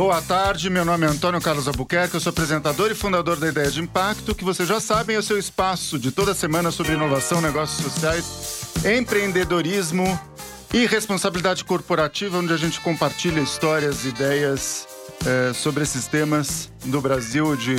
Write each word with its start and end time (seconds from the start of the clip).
Boa 0.00 0.22
tarde, 0.22 0.70
meu 0.70 0.82
nome 0.82 1.04
é 1.04 1.10
Antônio 1.10 1.42
Carlos 1.42 1.68
Albuquerque, 1.68 2.14
eu 2.14 2.20
sou 2.20 2.30
apresentador 2.30 2.90
e 2.90 2.94
fundador 2.94 3.36
da 3.36 3.48
Ideia 3.48 3.70
de 3.70 3.82
Impacto, 3.82 4.34
que 4.34 4.42
vocês 4.42 4.66
já 4.66 4.80
sabem 4.80 5.14
é 5.14 5.18
o 5.18 5.22
seu 5.22 5.38
espaço 5.38 5.98
de 5.98 6.10
toda 6.10 6.32
semana 6.32 6.70
sobre 6.70 6.94
inovação, 6.94 7.42
negócios 7.42 7.84
sociais, 7.84 8.24
empreendedorismo 8.82 10.18
e 10.72 10.86
responsabilidade 10.86 11.66
corporativa, 11.66 12.38
onde 12.38 12.50
a 12.50 12.56
gente 12.56 12.80
compartilha 12.80 13.40
histórias, 13.40 14.06
ideias 14.06 14.88
é, 15.26 15.52
sobre 15.52 15.82
esses 15.82 16.06
temas 16.06 16.72
do 16.86 16.98
Brasil 17.02 17.54
de, 17.54 17.76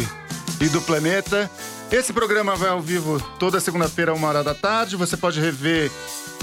e 0.63 0.69
do 0.69 0.79
planeta. 0.79 1.49
Esse 1.91 2.13
programa 2.13 2.55
vai 2.55 2.69
ao 2.69 2.81
vivo 2.81 3.19
toda 3.39 3.59
segunda-feira, 3.59 4.13
uma 4.13 4.27
hora 4.27 4.43
da 4.43 4.53
tarde. 4.53 4.95
Você 4.95 5.17
pode 5.17 5.41
rever 5.41 5.89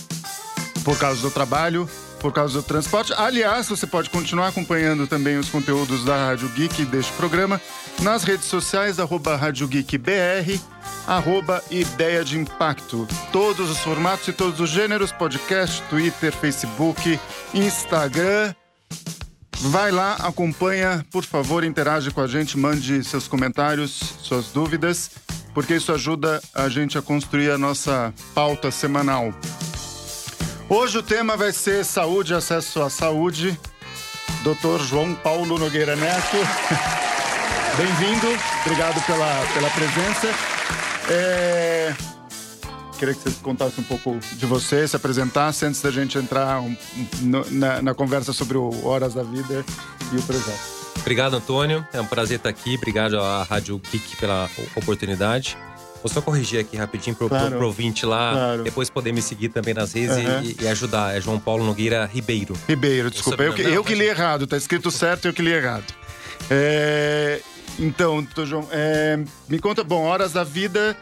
por 0.84 0.98
causa 0.98 1.22
do 1.22 1.30
trabalho, 1.30 1.88
por 2.20 2.34
causa 2.34 2.60
do 2.60 2.64
transporte. 2.64 3.14
Aliás, 3.16 3.70
você 3.70 3.86
pode 3.86 4.10
continuar 4.10 4.48
acompanhando 4.48 5.06
também 5.06 5.38
os 5.38 5.50
conteúdos 5.50 6.04
da 6.04 6.28
Rádio 6.28 6.50
Geek 6.50 6.86
deste 6.86 7.14
programa 7.14 7.62
nas 8.02 8.24
redes 8.24 8.46
sociais, 8.46 9.00
arroba 9.00 9.36
Rádio 9.36 9.68
Geek 9.68 9.96
BR, 9.98 10.60
arroba 11.08 11.64
Ideia 11.70 12.24
de 12.24 12.40
Impacto. 12.40 13.08
Todos 13.32 13.70
os 13.70 13.78
formatos 13.78 14.28
e 14.28 14.34
todos 14.34 14.60
os 14.60 14.72
gêneros, 14.72 15.12
podcast, 15.12 15.84
Twitter, 15.84 16.32
Facebook, 16.32 17.20
Instagram. 17.54 18.56
Vai 19.68 19.90
lá, 19.90 20.14
acompanha, 20.20 21.04
por 21.12 21.24
favor, 21.24 21.64
interage 21.64 22.12
com 22.12 22.22
a 22.22 22.28
gente, 22.28 22.56
mande 22.56 23.04
seus 23.04 23.28
comentários, 23.28 24.00
suas 24.22 24.52
dúvidas, 24.52 25.10
porque 25.56 25.76
isso 25.76 25.92
ajuda 25.92 26.40
a 26.54 26.70
gente 26.70 27.00
a 27.00 27.02
construir 27.02 27.50
a 27.50 27.58
nossa 27.58 28.14
pauta 28.36 28.70
semanal. 28.70 29.34
Hoje 30.70 31.00
o 31.00 31.04
tema 31.04 31.36
vai 31.36 31.52
ser 31.52 31.84
saúde, 31.84 32.36
acesso 32.36 32.80
à 32.84 32.92
saúde. 32.92 33.60
Dr. 34.44 34.84
João 34.84 35.16
Paulo 35.16 35.58
Nogueira 35.58 35.96
Neto. 35.96 36.38
Bem-vindo, 37.76 38.28
obrigado 38.62 39.04
pela, 39.08 39.46
pela 39.54 39.70
presença. 39.72 40.28
É... 41.10 42.15
Queria 42.98 43.14
que 43.14 43.30
você 43.30 43.36
contasse 43.42 43.80
um 43.80 43.84
pouco 43.84 44.18
de 44.34 44.46
você, 44.46 44.88
se 44.88 44.96
apresentasse 44.96 45.66
antes 45.66 45.82
da 45.82 45.92
gente 45.92 46.18
entrar 46.18 46.62
um, 46.62 46.76
no, 47.22 47.46
na, 47.52 47.82
na, 47.82 47.94
conversa 47.94 48.32
sobre 48.32 48.58
o 48.58 48.86
Horas 48.86 49.14
da 49.14 49.24
Vida 49.24 49.66
e 50.14 50.18
o 50.18 50.22
projeto. 50.22 50.76
Obrigado, 50.98 51.36
Antônio. 51.36 51.86
É 51.94 52.00
um 52.00 52.06
prazer 52.06 52.38
estar 52.38 52.50
aqui. 52.50 52.76
Obrigado 52.76 53.20
à 53.20 53.44
Rádio 53.44 53.80
Geek 53.92 54.16
pela 54.16 54.50
oportunidade. 54.76 55.58
Vou 56.02 56.12
só 56.12 56.22
corrigir 56.22 56.60
aqui 56.60 56.78
rapidinho 56.78 57.16
pro, 57.16 57.28
claro, 57.28 57.48
pro, 57.48 57.58
pro 57.58 57.68
ouvinte 57.68 58.06
lá, 58.06 58.32
claro. 58.32 58.64
depois 58.64 58.90
poder 58.90 59.12
me 59.12 59.22
seguir 59.22 59.50
também 59.50 59.74
nas 59.74 59.94
redes 59.94 60.16
uhum. 60.16 60.42
e, 60.44 60.58
e, 60.62 60.68
ajudar. 60.68 61.18
É 61.18 61.20
João 61.20 61.40
Paulo 61.40 61.66
Nogueira 61.66 62.06
Ribeiro. 62.06 62.56
Ribeiro, 62.68 63.10
desculpa. 63.10 63.42
Eu, 63.42 63.54
que, 63.54 63.62
eu 63.62 63.84
que 63.84 63.96
li 63.96 64.06
errado, 64.06 64.46
tá 64.46 64.56
escrito 64.56 64.92
certo 64.92 65.26
e 65.26 65.28
eu 65.30 65.34
que 65.34 65.42
li 65.42 65.52
errado. 65.52 65.92
É, 66.50 67.42
então, 67.80 68.26
João, 68.46 68.68
é, 68.72 69.20
me 69.50 69.60
conta, 69.60 69.84
bom, 69.84 70.04
Horas 70.04 70.32
da 70.32 70.44
Vida 70.44 70.96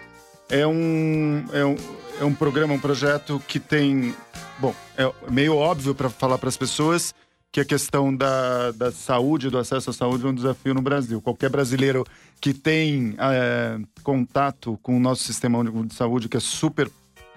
é 0.54 0.68
um, 0.68 1.46
é 1.52 1.66
um, 1.66 1.76
é 2.22 2.23
um 2.23 2.34
programa, 2.34 2.76
um 2.76 2.80
projeto 2.80 3.42
que 3.48 3.59
tem. 3.59 4.14
Bom, 4.59 4.73
é 4.96 5.12
meio 5.32 5.56
óbvio 5.56 5.96
para 5.96 6.12
falar 6.12 6.38
para 6.38 6.48
as 6.48 6.56
pessoas 6.56 7.14
que 7.52 7.59
a 7.59 7.66
questão 7.66 8.16
da, 8.16 8.72
da 8.72 8.92
saúde, 8.92 9.50
do 9.50 9.58
acesso 9.58 9.90
à 9.90 9.94
saúde 9.94 10.26
é 10.26 10.30
um 10.30 10.34
desafio 10.34 10.76
no 10.76 10.81
Brasil. 10.81 11.20
Qualquer 11.22 11.50
brasileiro 11.50 12.06
que 12.40 12.54
tem 12.54 13.16
é, 13.18 13.80
contato 14.04 14.80
com 14.84 14.96
o 14.96 15.00
nosso 15.00 15.24
sistema 15.24 15.64
de 15.64 15.94
saúde, 15.94 16.30
que 16.30 16.38
é 16.38 16.40
super 16.40 16.90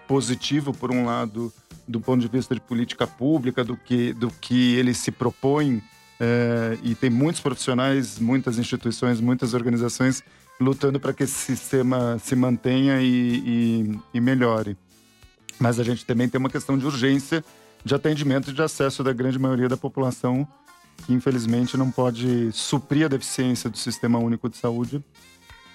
positivo, 0.07 0.75
por 0.75 0.91
um 0.91 1.07
lado, 1.07 1.53
do 1.89 2.01
ponto 2.01 2.21
de 2.21 2.29
vista 2.29 2.55
de 2.55 2.61
política 2.61 3.07
pública, 3.07 3.65
do 3.65 3.77
que, 3.77 4.13
do 4.13 4.31
que 4.41 4.75
ele 4.77 4.93
se 4.93 5.11
propõe, 5.11 5.83
é, 6.21 6.79
e 6.83 6.95
tem 6.95 7.11
muitos 7.11 7.41
profissionais, 7.41 8.19
muitas 8.19 8.59
instituições, 8.59 9.21
muitas 9.21 9.55
organizações 9.55 10.23
lutando 10.61 10.99
para 10.99 11.13
que 11.13 11.25
esse 11.25 11.35
sistema 11.35 12.19
se 12.19 12.35
mantenha 12.35 13.01
e, 13.01 13.07
e, 13.07 13.99
e, 14.15 14.21
melhore. 14.21 14.77
Mas 15.59 15.79
a 15.79 15.83
gente 15.83 16.05
também 16.05 16.29
tem 16.29 16.39
uma 16.39 16.51
questão 16.51 16.77
de 16.77 16.87
urgência 16.87 17.45
de 17.85 17.95
atendimento 17.95 18.51
e 18.51 18.53
de 18.53 18.63
acesso 18.63 19.05
da 19.05 19.13
grande 19.13 19.39
maioria 19.39 19.69
da 19.69 19.77
população 19.77 20.47
que 21.05 21.13
infelizmente 21.13 21.77
não 21.77 21.91
pode 21.91 22.51
suprir 22.53 23.05
a 23.05 23.09
deficiência 23.09 23.69
do 23.69 23.77
Sistema 23.77 24.19
Único 24.19 24.49
de 24.49 24.57
Saúde 24.57 25.03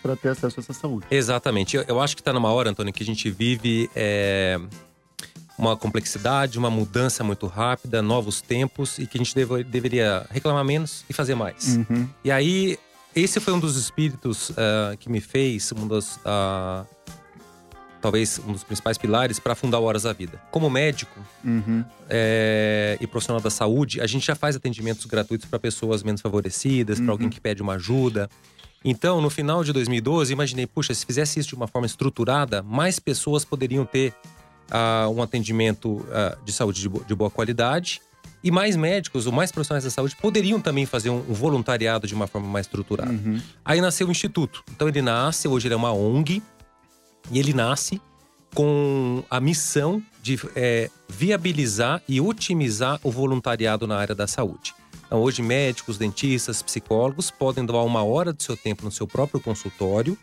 para 0.02 0.16
ter 0.16 0.30
acesso 0.30 0.60
a 0.60 0.62
essa 0.62 0.74
saúde. 0.74 1.06
Exatamente. 1.12 1.78
Eu, 1.78 1.84
eu 1.88 2.02
acho 2.02 2.16
que 2.16 2.22
está 2.22 2.34
numa 2.34 2.52
hora, 2.52 2.70
Antônio, 2.70 2.92
que 2.92 3.04
a 3.04 3.06
gente 3.06 3.30
vive 3.30 3.90
é, 3.96 4.60
uma 5.58 5.78
complexidade, 5.78 6.58
uma 6.58 6.72
mudança 6.72 7.24
muito 7.24 7.46
rápida, 7.46 8.02
novos 8.02 8.42
tempos 8.42 8.98
e 8.98 9.06
que 9.06 9.18
a 9.18 9.20
gente 9.20 9.36
deve, 9.36 9.64
deveria 9.64 10.26
reclamar 10.32 10.66
menos 10.66 11.06
e 11.08 11.14
fazer 11.14 11.36
mais. 11.36 11.78
Uhum. 11.78 12.10
E 12.24 12.32
aí 12.32 12.80
esse 13.16 13.40
foi 13.40 13.54
um 13.54 13.60
dos 13.60 13.76
espíritos 13.76 14.52
uh, 14.52 14.98
que 15.00 15.10
me 15.10 15.20
fez, 15.20 15.72
um 15.74 15.86
dos, 15.88 16.16
uh, 16.18 16.86
talvez 18.02 18.40
um 18.48 18.54
dos 18.54 18.64
principais 18.64 18.98
pilares 18.98 19.40
para 19.40 19.54
fundar 19.54 19.80
o 19.80 19.84
Horas 19.84 20.04
da 20.04 20.14
Vida. 20.14 20.42
Como 20.50 20.70
médico 20.70 21.20
uhum. 21.44 21.84
é, 22.10 22.98
e 23.02 23.08
profissional 23.08 23.42
da 23.42 23.50
saúde, 23.50 24.00
a 24.00 24.08
gente 24.08 24.26
já 24.26 24.36
faz 24.36 24.56
atendimentos 24.56 25.06
gratuitos 25.06 25.48
para 25.48 25.60
pessoas 25.60 26.04
menos 26.04 26.22
favorecidas, 26.22 27.00
uhum. 27.00 27.06
para 27.06 27.14
alguém 27.14 27.30
que 27.30 27.42
pede 27.42 27.62
uma 27.62 27.74
ajuda. 27.74 28.30
Então, 28.84 29.22
no 29.22 29.30
final 29.30 29.64
de 29.64 29.74
2012, 29.74 30.32
imaginei, 30.32 30.66
puxa, 30.66 30.94
se 30.94 31.06
fizesse 31.06 31.40
isso 31.40 31.50
de 31.50 31.56
uma 31.56 31.68
forma 31.68 31.86
estruturada, 31.86 32.64
mais 32.64 32.98
pessoas 32.98 33.44
poderiam 33.44 33.86
ter 33.86 34.14
uh, 34.72 35.10
um 35.10 35.22
atendimento 35.22 36.06
de 36.44 36.52
saúde 36.52 36.82
de, 36.82 36.90
bo 36.90 37.04
de 37.04 37.14
boa 37.14 37.30
qualidade 37.30 38.02
e 38.44 38.52
mais 38.52 38.76
médicos 38.76 39.28
ou 39.28 39.32
mais 39.32 39.52
profissionais 39.52 39.84
da 39.84 39.90
saúde 39.90 40.16
poderiam 40.16 40.60
também 40.60 40.86
fazer 40.86 41.10
um, 41.10 41.22
voluntariado 41.22 42.08
de 42.08 42.14
uma 42.14 42.28
forma 42.28 42.48
mais 42.48 42.66
estruturada. 42.66 43.12
Uhum. 43.12 43.40
Aí 43.64 43.82
nasceu 43.82 44.08
o 44.08 44.12
Instituto. 44.12 44.64
Então 44.72 44.88
ele 44.88 45.02
nasce, 45.02 45.48
hoje 45.48 45.68
ele 45.68 45.74
é 45.74 45.78
uma 45.78 45.94
ONG, 45.94 46.42
e 47.30 47.40
ele 47.40 47.54
nasce 47.54 48.02
com 48.54 49.24
a 49.30 49.40
missão 49.40 50.02
de 50.22 50.40
é, 50.56 50.90
viabilizar 51.08 52.02
e 52.08 52.20
otimizar 52.20 53.00
o 53.04 53.12
voluntariado 53.12 53.88
na 53.88 53.98
área 53.98 54.16
da 54.16 54.28
saúde. 54.28 54.74
Então, 55.06 55.22
hoje, 55.22 55.42
médicos, 55.42 55.98
dentistas, 55.98 56.62
psicólogos 56.62 57.30
podem 57.32 57.66
doar 57.66 57.86
uma 57.86 58.04
hora 58.04 58.32
do 58.32 58.42
seu 58.42 58.56
tempo 58.56 58.86
no 58.86 58.92
seu 58.92 59.08
próprio 59.08 59.42
consultório 59.42 60.18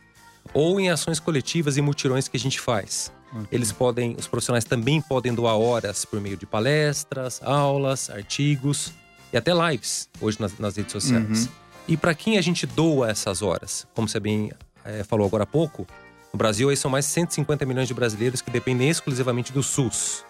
ou 0.54 0.80
em 0.80 0.88
ações 0.90 1.20
coletivas 1.20 1.76
e 1.76 1.82
mutirões 1.82 2.26
que 2.26 2.36
a 2.36 2.40
gente 2.40 2.58
faz. 2.58 3.12
Eles 3.52 3.72
podem, 3.72 4.16
os 4.18 4.26
profissionais 4.26 4.64
também 4.64 5.00
podem 5.00 5.34
doar 5.34 5.56
horas 5.56 6.04
por 6.04 6.20
meio 6.20 6.36
de 6.36 6.46
palestras, 6.46 7.40
aulas, 7.42 8.08
artigos 8.10 8.92
e 9.32 9.36
até 9.36 9.52
lives 9.52 10.08
hoje 10.20 10.40
nas, 10.40 10.58
nas 10.58 10.76
redes 10.76 10.92
sociais. 10.92 11.46
Uhum. 11.46 11.52
E 11.86 11.96
para 11.96 12.14
quem 12.14 12.38
a 12.38 12.40
gente 12.40 12.66
doa 12.66 13.10
essas 13.10 13.42
horas? 13.42 13.86
Como 13.94 14.08
você 14.08 14.18
bem 14.18 14.50
é, 14.84 15.04
falou 15.04 15.26
agora 15.26 15.44
há 15.44 15.46
pouco, 15.46 15.86
no 16.32 16.38
Brasil 16.38 16.68
aí 16.68 16.76
são 16.76 16.90
mais 16.90 17.04
de 17.06 17.12
150 17.12 17.64
milhões 17.66 17.88
de 17.88 17.94
brasileiros 17.94 18.40
que 18.40 18.50
dependem 18.50 18.88
exclusivamente 18.88 19.52
do 19.52 19.62
SUS. 19.62 20.24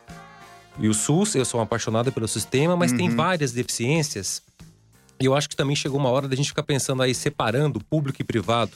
E 0.79 0.89
o 0.89 0.95
SUS, 0.95 1.35
eu 1.35 1.45
sou 1.45 1.61
um 1.61 1.63
apaixonado 1.63 2.13
pelo 2.13 2.29
sistema, 2.29 2.77
mas 2.77 2.93
uhum. 2.93 2.99
tem 2.99 3.11
várias 3.11 3.53
deficiências. 3.53 4.43
E 5.21 5.25
eu 5.25 5.35
acho 5.35 5.49
que 5.49 5.57
também 5.57 5.75
chegou 5.75 5.99
uma 5.99 6.09
hora 6.11 6.29
da 6.29 6.37
gente 6.37 6.49
ficar 6.49 6.63
pensando 6.63 7.03
aí, 7.03 7.15
separando 7.15 7.81
público 7.81 8.23
e 8.23 8.25
privado 8.25 8.71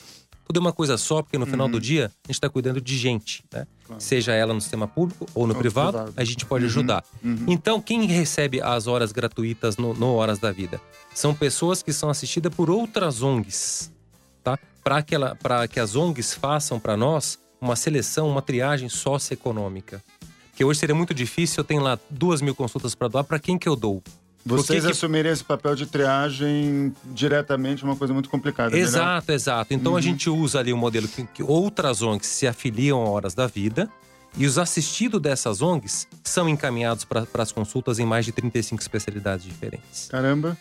tudo 0.45 0.57
é 0.57 0.59
uma 0.59 0.73
coisa 0.73 0.97
só, 0.97 1.21
porque 1.21 1.37
no 1.37 1.45
final 1.45 1.67
do 1.67 1.75
uhum. 1.75 1.79
dia 1.79 2.05
a 2.05 2.27
gente 2.27 2.35
está 2.35 2.49
cuidando 2.49 2.81
de 2.81 2.97
gente, 2.97 3.43
né? 3.51 3.65
Claro. 3.85 4.01
Seja 4.01 4.33
ela 4.33 4.53
no 4.53 4.61
sistema 4.61 4.87
público 4.87 5.25
ou 5.33 5.47
no 5.47 5.53
ou 5.53 5.59
privado, 5.59 5.97
privado, 5.97 6.13
a 6.15 6.23
gente 6.23 6.45
pode 6.45 6.65
uhum. 6.65 6.69
ajudar. 6.69 7.03
Uhum. 7.23 7.45
Então, 7.47 7.81
quem 7.81 8.05
recebe 8.05 8.61
as 8.61 8.87
horas 8.87 9.11
gratuitas 9.11 9.77
no, 9.77 9.93
no, 9.93 10.13
Horas 10.13 10.39
da 10.39 10.51
Vida? 10.51 10.79
São 11.13 11.33
pessoas 11.33 11.81
que 11.81 11.93
são 11.93 12.09
assistidas 12.09 12.53
por 12.53 12.69
outras 12.69 13.21
ONGs, 13.21 13.91
tá? 14.43 14.57
Para 14.83 15.01
que, 15.01 15.15
que 15.69 15.79
as 15.79 15.95
ONGs 15.95 16.33
façam 16.33 16.79
para 16.79 16.97
nós 16.97 17.39
uma 17.61 17.75
seleção, 17.75 18.29
uma 18.29 18.41
triagem 18.41 18.89
socioeconômica. 18.89 20.03
Que 20.55 20.63
hoje 20.63 20.79
seria 20.79 20.93
muito 20.93 21.13
difícil, 21.13 21.61
eu 21.61 21.63
tenho 21.63 21.81
lá 21.81 21.97
duas 22.09 22.41
mil 22.41 22.53
consultas 22.53 22.93
para 22.93 23.07
doar, 23.07 23.23
para 23.23 23.39
quem 23.39 23.57
que 23.57 23.67
eu 23.67 23.75
dou? 23.75 24.03
Vocês 24.45 24.83
que 24.83 24.91
assumiriam 24.91 25.31
esse 25.31 25.43
papel 25.43 25.75
de 25.75 25.85
triagem 25.85 26.93
diretamente, 27.05 27.83
uma 27.83 27.95
coisa 27.95 28.13
muito 28.13 28.29
complicada. 28.29 28.75
É 28.75 28.79
exato, 28.79 29.27
melhor? 29.27 29.35
exato. 29.35 29.73
Então 29.73 29.93
uhum. 29.93 29.97
a 29.97 30.01
gente 30.01 30.29
usa 30.29 30.59
ali 30.59 30.73
o 30.73 30.75
um 30.75 30.79
modelo 30.79 31.07
que, 31.07 31.23
que 31.25 31.43
outras 31.43 32.01
ONGs 32.01 32.27
se 32.27 32.45
afiliam 32.45 33.01
a 33.01 33.09
Horas 33.09 33.33
da 33.33 33.47
Vida 33.47 33.89
e 34.35 34.45
os 34.45 34.57
assistidos 34.57 35.21
dessas 35.21 35.61
ONGs 35.61 36.07
são 36.23 36.49
encaminhados 36.49 37.05
para 37.05 37.25
as 37.35 37.51
consultas 37.51 37.99
em 37.99 38.05
mais 38.05 38.25
de 38.25 38.31
35 38.31 38.81
especialidades 38.81 39.45
diferentes. 39.45 40.07
Caramba. 40.09 40.57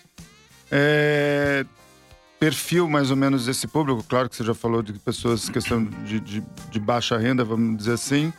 É... 0.71 1.65
Perfil 2.39 2.89
mais 2.89 3.11
ou 3.11 3.17
menos 3.17 3.47
desse 3.47 3.69
público, 3.69 4.05
claro 4.09 4.29
que 4.29 4.35
você 4.35 4.43
já 4.43 4.53
falou 4.53 4.83
de 4.83 4.93
pessoas 4.95 5.49
questão 5.49 5.85
de, 5.85 6.19
de, 6.19 6.43
de 6.71 6.81
baixa 6.81 7.17
renda, 7.17 7.45
vamos 7.45 7.77
dizer 7.79 7.93
assim. 7.93 8.33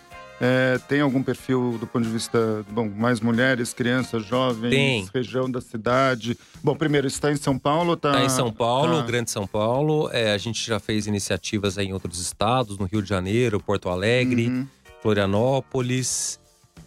É, 0.46 0.78
tem 0.90 1.00
algum 1.00 1.24
perfil 1.24 1.78
do 1.80 1.88
ponto 1.88 2.04
de 2.04 2.12
vista, 2.12 2.66
bom, 2.70 2.90
mais 2.90 3.22
mulheres, 3.22 3.74
crianças, 3.74 4.26
jovens, 4.26 4.72
tem. 4.72 5.08
região 5.14 5.50
da 5.50 5.62
cidade? 5.62 6.38
Bom, 6.62 6.76
primeiro, 6.76 7.08
está 7.08 7.32
em 7.32 7.38
São 7.38 7.58
Paulo? 7.58 7.94
Está 7.94 8.12
tá 8.12 8.26
em 8.26 8.28
São 8.28 8.52
Paulo, 8.52 8.98
tá... 8.98 9.06
Grande 9.06 9.32
São 9.32 9.48
Paulo. 9.48 10.10
É, 10.12 10.34
a 10.34 10.38
gente 10.38 10.68
já 10.68 10.82
fez 10.82 11.08
iniciativas 11.08 11.78
em 11.78 11.94
outros 11.94 12.20
estados, 12.20 12.78
no 12.78 12.86
Rio 12.86 13.02
de 13.02 13.08
Janeiro, 13.08 13.58
Porto 13.58 13.88
Alegre, 13.88 14.50
uhum. 14.50 14.68
Florianópolis. 15.02 16.42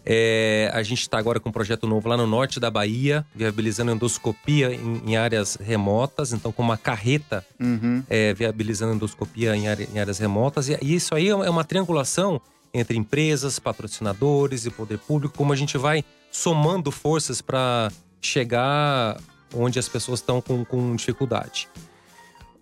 É, 0.05 0.69
a 0.71 0.83
gente 0.83 1.01
está 1.01 1.17
agora 1.17 1.39
com 1.39 1.49
um 1.49 1.51
projeto 1.51 1.87
novo 1.87 2.07
lá 2.07 2.15
no 2.15 2.27
norte 2.27 2.59
da 2.59 2.69
Bahia, 2.69 3.25
viabilizando 3.35 3.91
endoscopia 3.91 4.71
em, 4.71 5.01
em 5.03 5.17
áreas 5.17 5.55
remotas, 5.55 6.31
então 6.31 6.51
com 6.51 6.61
uma 6.61 6.77
carreta 6.77 7.43
uhum. 7.59 8.03
é, 8.07 8.35
viabilizando 8.35 8.93
endoscopia 8.93 9.55
em, 9.55 9.67
área, 9.67 9.89
em, 9.91 9.99
áreas 9.99 10.19
remotas. 10.19 10.69
E, 10.69 10.77
e 10.79 10.93
isso 10.93 11.15
aí 11.15 11.27
é 11.29 11.49
uma 11.49 11.63
triangulação 11.63 12.39
entre 12.79 12.97
empresas, 12.97 13.59
patrocinadores 13.59 14.65
e 14.65 14.69
poder 14.69 14.97
público, 14.99 15.37
como 15.37 15.53
a 15.53 15.55
gente 15.55 15.77
vai 15.77 16.03
somando 16.31 16.91
forças 16.91 17.41
para 17.41 17.91
chegar 18.21 19.17
onde 19.53 19.79
as 19.79 19.87
pessoas 19.87 20.19
estão 20.19 20.41
com, 20.41 20.65
com 20.65 20.95
dificuldade. 20.95 21.69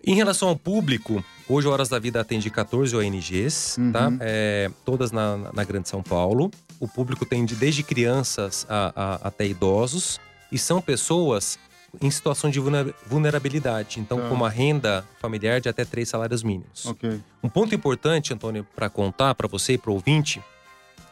Em 0.04 0.14
relação 0.14 0.48
ao 0.48 0.56
público, 0.56 1.24
hoje 1.48 1.66
Horas 1.66 1.88
da 1.88 1.98
Vida 1.98 2.20
atende 2.20 2.48
14 2.48 2.94
ONGs, 2.94 3.76
uhum. 3.76 3.90
tá? 3.90 4.12
É, 4.20 4.70
todas 4.84 5.10
na, 5.10 5.36
na 5.52 5.64
Grande 5.64 5.88
São 5.88 6.00
Paulo. 6.00 6.50
O 6.78 6.86
público 6.86 7.26
tem 7.26 7.44
de, 7.44 7.56
desde 7.56 7.82
crianças 7.82 8.64
a, 8.68 8.92
a, 8.94 9.28
até 9.28 9.46
idosos 9.46 10.20
e 10.52 10.58
são 10.58 10.80
pessoas 10.80 11.58
em 12.00 12.10
situação 12.10 12.50
de 12.50 12.60
vulnerabilidade, 13.06 14.00
então 14.00 14.18
tá. 14.18 14.28
com 14.28 14.34
uma 14.34 14.50
renda 14.50 15.04
familiar 15.20 15.60
de 15.60 15.68
até 15.68 15.84
três 15.84 16.08
salários 16.08 16.42
mínimos. 16.42 16.86
Okay. 16.86 17.20
Um 17.42 17.48
ponto 17.48 17.74
importante, 17.74 18.32
Antônio, 18.32 18.66
para 18.74 18.88
contar 18.88 19.34
para 19.34 19.48
você 19.48 19.74
e 19.74 19.78
para 19.78 19.90
o 19.90 19.94
ouvinte, 19.94 20.42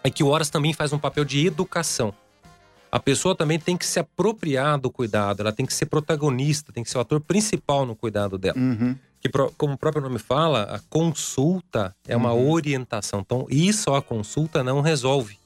é 0.02 0.10
que 0.10 0.22
o 0.22 0.28
Horas 0.28 0.50
também 0.50 0.72
faz 0.72 0.92
um 0.92 0.98
papel 0.98 1.24
de 1.24 1.46
educação 1.46 2.14
a 2.94 3.00
pessoa 3.00 3.34
também 3.34 3.58
tem 3.58 3.76
que 3.76 3.84
se 3.84 3.98
apropriar 3.98 4.78
do 4.78 4.88
cuidado, 4.88 5.40
ela 5.40 5.52
tem 5.52 5.66
que 5.66 5.74
ser 5.74 5.86
protagonista, 5.86 6.72
tem 6.72 6.84
que 6.84 6.88
ser 6.88 6.96
o 6.96 7.00
ator 7.00 7.20
principal 7.20 7.84
no 7.84 7.96
cuidado 7.96 8.38
dela. 8.38 8.56
Uhum. 8.56 8.96
Que, 9.20 9.28
como 9.58 9.74
o 9.74 9.76
próprio 9.76 10.00
nome 10.00 10.20
fala, 10.20 10.62
a 10.62 10.78
consulta 10.88 11.92
é 12.06 12.16
uma 12.16 12.32
uhum. 12.32 12.52
orientação. 12.52 13.18
Então, 13.18 13.48
isso 13.50 13.92
a 13.92 14.00
consulta 14.00 14.62
não 14.62 14.80
resolve. 14.80 15.36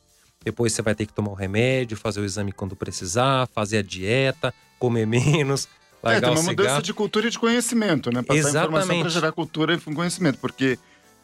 Depois 0.44 0.74
você 0.74 0.82
vai 0.82 0.94
ter 0.94 1.06
que 1.06 1.12
tomar 1.14 1.30
o 1.30 1.34
remédio, 1.34 1.96
fazer 1.96 2.20
o 2.20 2.24
exame 2.26 2.52
quando 2.52 2.76
precisar, 2.76 3.48
fazer 3.54 3.78
a 3.78 3.82
dieta, 3.82 4.52
comer 4.78 5.06
menos, 5.06 5.68
é, 6.02 6.06
largar 6.06 6.30
é, 6.30 6.34
tem 6.34 6.42
uma 6.42 6.50
mudança 6.50 6.82
de 6.82 6.94
cultura 6.94 7.26
e 7.26 7.30
de 7.30 7.38
conhecimento, 7.38 8.10
né? 8.10 8.22
Passar 8.22 8.38
Exatamente. 8.38 8.68
informação 8.68 9.00
para 9.00 9.08
gerar 9.10 9.32
cultura 9.32 9.74
e 9.74 9.94
conhecimento, 9.94 10.38
porque, 10.38 10.78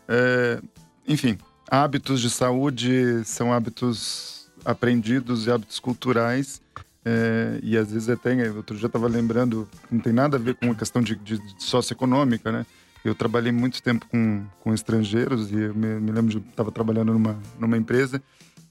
é, 0.08 0.60
enfim, 1.06 1.38
hábitos 1.70 2.20
de 2.20 2.30
saúde 2.30 3.22
são 3.24 3.52
hábitos 3.52 4.50
aprendidos 4.64 5.46
e 5.46 5.50
hábitos 5.50 5.78
culturais. 5.78 6.62
É, 7.06 7.60
e 7.62 7.76
às 7.76 7.92
vezes 7.92 8.08
até, 8.08 8.50
outro 8.50 8.76
dia 8.76 8.86
estava 8.86 9.06
lembrando, 9.06 9.68
não 9.90 10.00
tem 10.00 10.12
nada 10.12 10.38
a 10.38 10.40
ver 10.40 10.54
com 10.54 10.70
a 10.70 10.74
questão 10.74 11.02
de, 11.02 11.14
de, 11.16 11.38
de 11.38 11.62
socioeconômica, 11.62 12.50
né? 12.50 12.64
Eu 13.04 13.14
trabalhei 13.14 13.52
muito 13.52 13.82
tempo 13.82 14.06
com, 14.08 14.46
com 14.60 14.72
estrangeiros 14.72 15.52
e 15.52 15.60
eu 15.60 15.74
me, 15.74 16.00
me 16.00 16.10
lembro 16.10 16.30
de 16.30 16.48
estava 16.48 16.72
trabalhando 16.72 17.12
numa, 17.12 17.38
numa 17.58 17.76
empresa, 17.76 18.22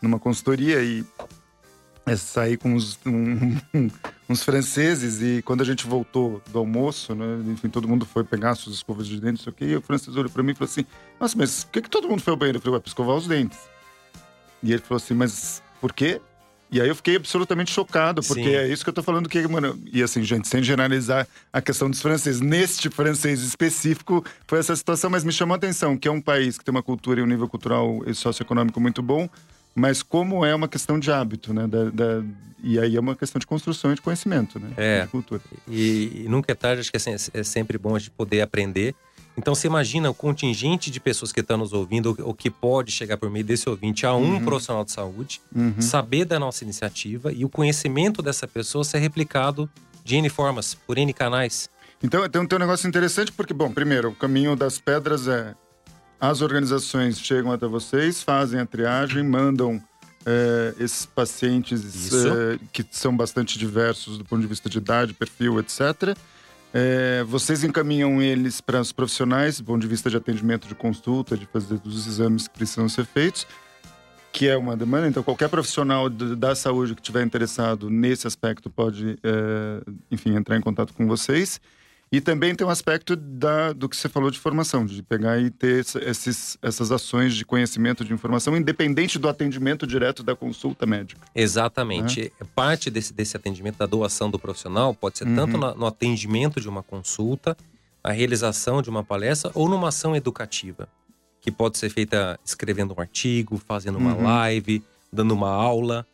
numa 0.01 0.17
consultoria 0.17 0.81
e 0.81 1.05
é, 2.07 2.15
saí 2.15 2.57
com 2.57 2.73
uns, 2.73 2.99
um, 3.05 3.57
uns 4.33 4.43
franceses 4.43 5.21
e 5.21 5.41
quando 5.43 5.61
a 5.61 5.65
gente 5.65 5.85
voltou 5.85 6.41
do 6.51 6.59
almoço, 6.59 7.13
né, 7.15 7.25
enfim, 7.47 7.69
todo 7.69 7.87
mundo 7.87 8.05
foi 8.05 8.23
pegar 8.23 8.55
suas 8.55 8.75
escovas 8.75 9.07
de 9.07 9.21
dentes, 9.21 9.45
ok? 9.47 9.67
E 9.67 9.77
o 9.77 9.81
francês 9.81 10.15
olhou 10.17 10.29
para 10.29 10.43
mim 10.43 10.51
e 10.51 10.55
falou 10.55 10.69
assim: 10.69 10.85
Nossa, 11.19 11.37
mas 11.37 11.63
por 11.63 11.71
que, 11.71 11.81
que 11.83 11.89
todo 11.89 12.09
mundo 12.09 12.21
foi 12.21 12.31
ao 12.31 12.37
banheiro? 12.37 12.57
Eu 12.57 12.61
falei: 12.61 12.75
Ué, 12.75 12.79
para 12.81 12.89
escovar 12.89 13.15
os 13.15 13.27
dentes. 13.27 13.59
E 14.61 14.73
ele 14.73 14.81
falou 14.81 14.97
assim: 14.97 15.13
Mas 15.13 15.61
por 15.79 15.93
quê? 15.93 16.19
E 16.71 16.81
aí 16.81 16.87
eu 16.87 16.95
fiquei 16.95 17.17
absolutamente 17.17 17.71
chocado, 17.71 18.23
porque 18.23 18.43
Sim. 18.43 18.55
é 18.55 18.67
isso 18.67 18.83
que 18.83 18.89
eu 18.89 18.93
tô 18.93 19.03
falando 19.03 19.29
que, 19.29 19.47
mano, 19.47 19.79
e 19.91 20.01
assim, 20.01 20.23
gente, 20.23 20.47
sem 20.47 20.63
generalizar 20.63 21.27
a 21.51 21.61
questão 21.61 21.87
dos 21.87 22.01
franceses, 22.01 22.41
neste 22.41 22.89
francês 22.89 23.43
específico, 23.43 24.25
foi 24.47 24.57
essa 24.57 24.75
situação, 24.75 25.07
mas 25.07 25.23
me 25.23 25.31
chamou 25.31 25.53
a 25.53 25.57
atenção, 25.57 25.95
que 25.95 26.07
é 26.07 26.11
um 26.11 26.19
país 26.19 26.57
que 26.57 26.65
tem 26.65 26.71
uma 26.71 26.81
cultura 26.81 27.19
e 27.19 27.23
um 27.23 27.27
nível 27.27 27.47
cultural 27.47 28.01
e 28.07 28.15
socioeconômico 28.15 28.81
muito 28.81 29.03
bom, 29.03 29.29
mas 29.75 30.03
como 30.03 30.45
é 30.45 30.53
uma 30.53 30.67
questão 30.67 30.99
de 30.99 31.11
hábito, 31.11 31.53
né? 31.53 31.67
Da, 31.67 31.85
da, 31.89 32.23
e 32.63 32.79
aí 32.79 32.95
é 32.95 32.99
uma 32.99 33.15
questão 33.15 33.39
de 33.39 33.45
construção 33.45 33.91
e 33.91 33.95
de 33.95 34.01
conhecimento, 34.01 34.59
né? 34.59 34.71
É. 34.77 35.01
De 35.01 35.07
cultura. 35.07 35.41
E, 35.67 36.23
e 36.23 36.29
nunca 36.29 36.51
é 36.51 36.55
tarde, 36.55 36.81
acho 36.81 36.91
que 36.91 36.97
é, 36.97 37.41
é 37.41 37.43
sempre 37.43 37.77
bom 37.77 37.95
a 37.95 37.99
gente 37.99 38.11
poder 38.11 38.41
aprender. 38.41 38.95
Então 39.35 39.55
você 39.55 39.67
imagina 39.67 40.09
o 40.09 40.13
contingente 40.13 40.91
de 40.91 40.99
pessoas 40.99 41.31
que 41.31 41.39
estão 41.39 41.57
nos 41.57 41.73
ouvindo, 41.73 42.15
o 42.19 42.33
que 42.33 42.49
pode 42.51 42.91
chegar 42.91 43.17
por 43.17 43.29
meio 43.29 43.43
desse 43.43 43.67
ouvinte 43.67 44.05
a 44.05 44.13
um 44.15 44.35
uhum. 44.35 44.45
profissional 44.45 44.85
de 44.85 44.91
saúde, 44.91 45.41
uhum. 45.55 45.81
saber 45.81 46.25
da 46.25 46.39
nossa 46.39 46.63
iniciativa 46.63 47.31
e 47.33 47.43
o 47.43 47.49
conhecimento 47.49 48.21
dessa 48.21 48.47
pessoa 48.47 48.83
ser 48.83 48.99
replicado 48.99 49.69
de 50.03 50.17
N 50.17 50.29
formas, 50.29 50.75
por 50.75 50.97
N 50.97 51.11
canais. 51.13 51.69
Então 52.01 52.27
tem, 52.29 52.45
tem 52.45 52.57
um 52.57 52.59
negócio 52.59 52.87
interessante, 52.87 53.31
porque, 53.31 53.53
bom, 53.53 53.71
primeiro, 53.71 54.09
o 54.09 54.15
caminho 54.15 54.55
das 54.55 54.77
pedras 54.77 55.27
é 55.27 55.55
as 56.23 56.41
organizações 56.41 57.19
chegam 57.19 57.51
até 57.51 57.67
vocês, 57.67 58.23
fazem 58.23 58.59
a 58.59 58.65
triagem, 58.65 59.23
mandam 59.23 59.83
é, 60.25 60.73
esses 60.79 61.05
pacientes 61.05 62.13
é, 62.13 62.57
que 62.71 62.85
são 62.91 63.15
bastante 63.15 63.59
diversos 63.59 64.17
do 64.17 64.23
ponto 64.23 64.41
de 64.41 64.47
vista 64.47 64.69
de 64.69 64.77
idade, 64.77 65.13
perfil, 65.13 65.59
etc 65.59 66.17
é, 66.73 67.23
vocês 67.25 67.63
encaminham 67.65 68.21
eles 68.21 68.61
para 68.61 68.79
os 68.79 68.93
profissionais, 68.93 69.57
do 69.57 69.65
ponto 69.65 69.81
de 69.81 69.87
vista 69.87 70.09
de 70.09 70.15
atendimento, 70.15 70.65
de 70.65 70.73
consulta, 70.73 71.35
de 71.35 71.45
fazer 71.45 71.79
os 71.85 72.07
exames 72.07 72.47
que 72.47 72.55
precisam 72.55 72.87
ser 72.87 73.05
feitos, 73.05 73.45
que 74.31 74.47
é 74.47 74.55
uma 74.55 74.77
demanda. 74.77 75.07
Então, 75.07 75.21
qualquer 75.21 75.49
profissional 75.49 76.09
da 76.09 76.55
saúde 76.55 76.95
que 76.95 77.01
estiver 77.01 77.21
interessado 77.21 77.89
nesse 77.89 78.25
aspecto 78.25 78.69
pode, 78.71 79.19
enfim, 80.09 80.35
entrar 80.35 80.57
em 80.57 80.61
contato 80.61 80.93
com 80.93 81.05
vocês. 81.05 81.61
E 82.13 82.21
também 82.21 82.53
tem 82.53 82.65
um 82.65 82.69
aspecto 82.69 83.15
da, 83.15 83.73
do 83.73 83.89
que 83.89 83.97
você 83.97 84.07
falou 84.07 84.29
de 84.29 84.37
formação, 84.37 84.85
de 84.85 85.01
pegar 85.01 85.39
e 85.39 85.49
ter 85.49 85.79
esses, 85.79 86.59
essas 86.61 86.91
ações 86.91 87.33
de 87.33 87.43
conhecimento, 87.43 88.05
de 88.05 88.13
informação, 88.13 88.55
independente 88.55 89.17
do 89.17 89.27
atendimento 89.27 89.87
direto 89.87 90.21
da 90.21 90.35
consulta 90.35 90.85
médica. 90.85 91.19
Exatamente. 91.33 92.31
Né? 92.39 92.47
Parte 92.53 92.91
desse, 92.91 93.11
desse 93.11 93.35
atendimento, 93.35 93.79
da 93.79 93.87
doação 93.87 94.29
do 94.29 94.37
profissional, 94.37 94.93
pode 94.93 95.17
ser 95.17 95.27
uhum. 95.27 95.35
tanto 95.35 95.57
no, 95.57 95.73
no 95.73 95.87
atendimento 95.87 96.61
de 96.61 96.69
uma 96.69 96.83
consulta, 96.83 97.57
a 98.03 98.11
realização 98.11 98.79
de 98.79 98.91
uma 98.91 99.03
palestra 99.03 99.49
ou 99.55 99.67
numa 99.67 99.87
ação 99.87 100.15
educativa, 100.15 100.87
que 101.41 101.49
pode 101.49 101.79
ser 101.79 101.89
feita 101.89 102.39
escrevendo 102.45 102.93
um 102.95 103.01
artigo, 103.01 103.57
fazendo 103.57 103.97
uma 103.97 104.13
uhum. 104.13 104.23
live, 104.23 104.83
dando 105.11 105.33
uma 105.33 105.49
aula. 105.49 106.05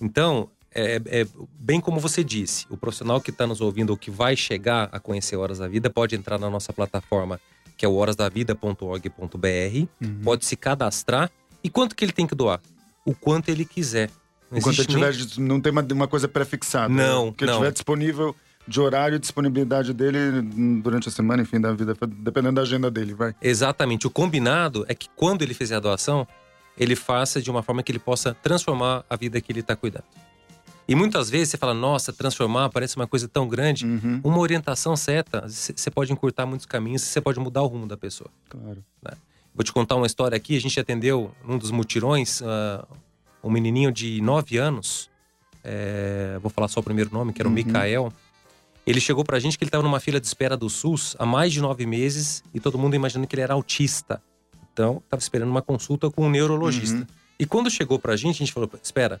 Então, 0.00 0.48
é, 0.74 1.00
é, 1.06 1.26
bem 1.58 1.80
como 1.80 2.00
você 2.00 2.24
disse, 2.24 2.66
o 2.70 2.76
profissional 2.76 3.20
que 3.20 3.30
está 3.30 3.46
nos 3.46 3.60
ouvindo 3.60 3.90
ou 3.90 3.96
que 3.96 4.10
vai 4.10 4.36
chegar 4.36 4.88
a 4.92 4.98
conhecer 4.98 5.36
Horas 5.36 5.58
da 5.58 5.68
Vida 5.68 5.90
pode 5.90 6.16
entrar 6.16 6.38
na 6.38 6.48
nossa 6.48 6.72
plataforma, 6.72 7.40
que 7.76 7.84
é 7.84 7.88
o 7.88 7.94
horasdavida.org.br, 7.94 9.86
uhum. 10.00 10.20
pode 10.24 10.44
se 10.44 10.56
cadastrar. 10.56 11.30
E 11.62 11.68
quanto 11.68 11.94
que 11.94 12.04
ele 12.04 12.12
tem 12.12 12.26
que 12.26 12.34
doar? 12.34 12.60
O 13.04 13.14
quanto 13.14 13.48
ele 13.48 13.64
quiser. 13.64 14.10
Não 14.50 14.58
Enquanto 14.58 14.78
ele 14.78 14.88
tiver, 14.88 15.14
nem... 15.14 15.46
não 15.46 15.60
tem 15.60 15.72
uma, 15.72 15.86
uma 15.92 16.08
coisa 16.08 16.28
pré-fixada. 16.28 16.92
Não, 16.92 17.26
né? 17.26 17.34
Que 17.36 17.46
não. 17.46 17.58
tiver 17.58 17.72
disponível 17.72 18.34
de 18.66 18.80
horário 18.80 19.16
e 19.16 19.18
disponibilidade 19.18 19.92
dele 19.92 20.40
durante 20.82 21.08
a 21.08 21.10
semana, 21.10 21.42
enfim, 21.42 21.60
da 21.60 21.72
vida, 21.72 21.96
dependendo 22.06 22.56
da 22.56 22.62
agenda 22.62 22.90
dele, 22.90 23.14
vai. 23.14 23.34
Exatamente. 23.42 24.06
O 24.06 24.10
combinado 24.10 24.84
é 24.88 24.94
que 24.94 25.08
quando 25.16 25.42
ele 25.42 25.54
fizer 25.54 25.76
a 25.76 25.80
doação, 25.80 26.26
ele 26.78 26.94
faça 26.94 27.42
de 27.42 27.50
uma 27.50 27.62
forma 27.62 27.82
que 27.82 27.90
ele 27.90 27.98
possa 27.98 28.34
transformar 28.34 29.04
a 29.10 29.16
vida 29.16 29.40
que 29.40 29.50
ele 29.50 29.60
está 29.60 29.74
cuidando. 29.74 30.04
E 30.86 30.94
muitas 30.94 31.30
vezes 31.30 31.50
você 31.50 31.56
fala, 31.56 31.74
nossa, 31.74 32.12
transformar 32.12 32.68
parece 32.68 32.96
uma 32.96 33.06
coisa 33.06 33.28
tão 33.28 33.46
grande. 33.46 33.86
Uhum. 33.86 34.20
Uma 34.24 34.38
orientação 34.38 34.96
certa, 34.96 35.46
você 35.48 35.90
pode 35.90 36.12
encurtar 36.12 36.44
muitos 36.44 36.66
caminhos, 36.66 37.02
você 37.02 37.20
pode 37.20 37.38
mudar 37.38 37.62
o 37.62 37.66
rumo 37.66 37.86
da 37.86 37.96
pessoa. 37.96 38.30
Claro. 38.48 38.84
Né? 39.02 39.12
Vou 39.54 39.62
te 39.62 39.72
contar 39.72 39.96
uma 39.96 40.06
história 40.06 40.36
aqui. 40.36 40.56
A 40.56 40.60
gente 40.60 40.78
atendeu 40.80 41.30
num 41.46 41.58
dos 41.58 41.70
mutirões 41.70 42.40
uh, 42.40 42.86
um 43.44 43.50
menininho 43.50 43.92
de 43.92 44.20
9 44.20 44.56
anos. 44.56 45.10
É, 45.62 46.38
vou 46.40 46.50
falar 46.50 46.68
só 46.68 46.80
o 46.80 46.82
primeiro 46.82 47.12
nome, 47.12 47.32
que 47.32 47.40
era 47.40 47.48
o 47.48 47.50
uhum. 47.50 47.54
Mikael. 47.54 48.12
Ele 48.84 49.00
chegou 49.00 49.24
pra 49.24 49.38
gente 49.38 49.56
que 49.56 49.62
ele 49.62 49.68
estava 49.68 49.84
numa 49.84 50.00
fila 50.00 50.20
de 50.20 50.26
espera 50.26 50.56
do 50.56 50.68
SUS 50.68 51.14
há 51.18 51.24
mais 51.24 51.52
de 51.52 51.60
nove 51.60 51.86
meses 51.86 52.42
e 52.52 52.58
todo 52.58 52.76
mundo 52.76 52.96
imaginando 52.96 53.28
que 53.28 53.34
ele 53.36 53.42
era 53.42 53.54
autista. 53.54 54.20
Então, 54.72 55.00
estava 55.04 55.20
esperando 55.20 55.50
uma 55.50 55.62
consulta 55.62 56.10
com 56.10 56.26
um 56.26 56.30
neurologista. 56.30 56.96
Uhum. 56.96 57.06
E 57.38 57.46
quando 57.46 57.70
chegou 57.70 57.98
pra 57.98 58.16
gente, 58.16 58.36
a 58.36 58.38
gente 58.38 58.52
falou: 58.52 58.70
espera, 58.82 59.20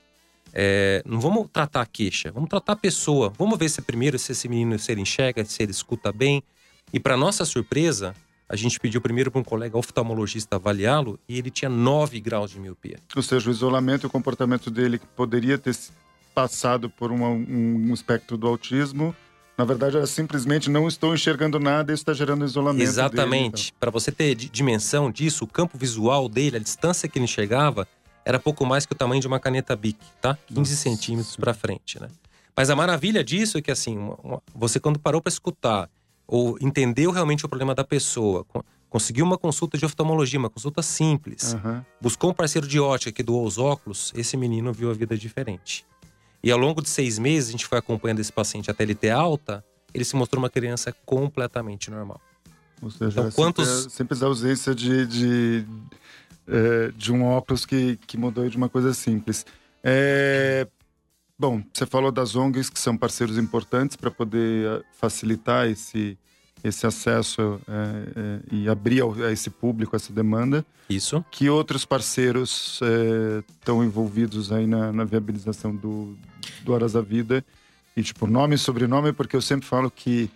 é, 0.52 1.02
não 1.06 1.20
vamos 1.20 1.48
tratar 1.52 1.80
a 1.80 1.86
queixa, 1.86 2.30
vamos 2.30 2.48
tratar 2.48 2.72
a 2.72 2.76
pessoa. 2.76 3.32
Vamos 3.38 3.58
ver 3.58 3.68
se 3.68 3.80
primeiro 3.80 4.18
se 4.18 4.32
esse 4.32 4.48
menino 4.48 4.78
se 4.78 4.92
ele 4.92 5.00
enxerga, 5.00 5.44
se 5.44 5.62
ele 5.62 5.72
escuta 5.72 6.12
bem. 6.12 6.42
E 6.92 7.00
para 7.00 7.16
nossa 7.16 7.44
surpresa, 7.44 8.14
a 8.48 8.56
gente 8.56 8.78
pediu 8.78 9.00
primeiro 9.00 9.30
para 9.30 9.40
um 9.40 9.44
colega 9.44 9.78
oftalmologista 9.78 10.56
avaliá-lo 10.56 11.18
e 11.28 11.38
ele 11.38 11.50
tinha 11.50 11.70
9 11.70 12.20
graus 12.20 12.50
de 12.50 12.60
miopia. 12.60 12.98
Ou 13.16 13.22
seja, 13.22 13.48
o 13.48 13.52
isolamento 13.52 14.04
e 14.04 14.06
o 14.06 14.10
comportamento 14.10 14.70
dele 14.70 14.98
que 14.98 15.06
poderia 15.06 15.56
ter 15.56 15.74
passado 16.34 16.90
por 16.90 17.10
uma, 17.10 17.28
um, 17.28 17.92
espectro 17.92 18.36
do 18.36 18.46
autismo 18.46 19.14
na 19.56 19.66
verdade, 19.66 19.96
era 19.96 20.06
simplesmente 20.06 20.70
não 20.70 20.88
estou 20.88 21.14
enxergando 21.14 21.60
nada 21.60 21.92
e 21.92 21.94
está 21.94 22.14
gerando 22.14 22.44
isolamento. 22.44 22.82
Exatamente. 22.82 23.68
Então. 23.68 23.78
Para 23.78 23.90
você 23.90 24.10
ter 24.10 24.34
dimensão 24.34 25.10
disso, 25.10 25.44
o 25.44 25.46
campo 25.46 25.76
visual 25.76 26.28
dele, 26.28 26.56
a 26.56 26.60
distância 26.60 27.08
que 27.08 27.18
ele 27.18 27.26
enxergava, 27.26 27.86
era 28.24 28.38
pouco 28.38 28.64
mais 28.64 28.86
que 28.86 28.92
o 28.92 28.96
tamanho 28.96 29.20
de 29.20 29.26
uma 29.26 29.40
caneta 29.40 29.74
Bic, 29.74 29.98
tá? 30.20 30.38
15 30.48 30.58
Nossa. 30.58 30.74
centímetros 30.74 31.36
para 31.36 31.54
frente, 31.54 32.00
né? 32.00 32.08
Mas 32.56 32.70
a 32.70 32.76
maravilha 32.76 33.24
disso 33.24 33.58
é 33.58 33.62
que, 33.62 33.70
assim, 33.70 33.96
uma, 33.96 34.14
uma, 34.22 34.42
você 34.54 34.78
quando 34.78 34.98
parou 34.98 35.20
para 35.20 35.30
escutar 35.30 35.88
ou 36.26 36.56
entendeu 36.60 37.10
realmente 37.10 37.44
o 37.44 37.48
problema 37.48 37.74
da 37.74 37.84
pessoa, 37.84 38.46
conseguiu 38.88 39.24
uma 39.24 39.38
consulta 39.38 39.76
de 39.76 39.84
oftalmologia, 39.84 40.38
uma 40.38 40.50
consulta 40.50 40.82
simples, 40.82 41.54
uhum. 41.54 41.82
buscou 42.00 42.30
um 42.30 42.34
parceiro 42.34 42.66
de 42.66 42.78
ótica 42.78 43.10
que 43.10 43.22
doou 43.22 43.46
os 43.46 43.58
óculos, 43.58 44.12
esse 44.14 44.36
menino 44.36 44.72
viu 44.72 44.90
a 44.90 44.94
vida 44.94 45.16
diferente. 45.16 45.84
E 46.42 46.50
ao 46.50 46.58
longo 46.58 46.82
de 46.82 46.90
seis 46.90 47.18
meses, 47.18 47.48
a 47.48 47.52
gente 47.52 47.66
foi 47.66 47.78
acompanhando 47.78 48.20
esse 48.20 48.32
paciente 48.32 48.70
até 48.70 48.82
ele 48.82 48.94
ter 48.94 49.10
alta, 49.10 49.64
ele 49.94 50.04
se 50.04 50.16
mostrou 50.16 50.42
uma 50.42 50.50
criança 50.50 50.94
completamente 51.04 51.90
normal. 51.90 52.20
Ou 52.82 52.90
seja, 52.90 53.20
então, 53.20 53.30
quantos... 53.30 53.68
simples, 53.68 53.92
simples 53.92 54.22
ausência 54.22 54.74
de, 54.74 55.06
de, 55.06 55.66
é, 56.48 56.92
de 56.96 57.12
um 57.12 57.24
óculos 57.24 57.64
que, 57.64 57.96
que 58.06 58.16
mudou 58.16 58.48
de 58.48 58.56
uma 58.56 58.68
coisa 58.68 58.92
simples. 58.94 59.46
É, 59.82 60.66
bom, 61.38 61.62
você 61.72 61.86
falou 61.86 62.12
das 62.12 62.36
ONGs, 62.36 62.70
que 62.70 62.78
são 62.78 62.96
parceiros 62.96 63.38
importantes 63.38 63.96
para 63.96 64.10
poder 64.10 64.66
eh, 64.66 64.82
facilitar 64.92 65.68
esse, 65.68 66.16
esse 66.62 66.86
acesso 66.86 67.60
é, 67.66 67.72
é, 67.74 68.40
e 68.52 68.68
abrir 68.68 69.02
a 69.24 69.32
esse 69.32 69.50
público 69.50 69.96
essa 69.96 70.12
demanda. 70.12 70.64
Isso. 70.88 71.24
Que 71.30 71.48
outros 71.48 71.84
parceiros 71.84 72.80
estão 73.58 73.82
envolvidos 73.82 74.52
aí 74.52 74.66
na, 74.66 74.92
na 74.92 75.04
viabilização 75.04 75.74
do, 75.74 76.16
do 76.62 76.72
Horas 76.72 76.92
da 76.92 77.00
Vida? 77.00 77.44
E, 77.96 78.02
tipo, 78.02 78.26
nome 78.26 78.54
e 78.54 78.58
sobrenome, 78.58 79.12
porque 79.12 79.36
eu 79.36 79.42
sempre 79.42 79.66
falo 79.66 79.90
que 79.90 80.30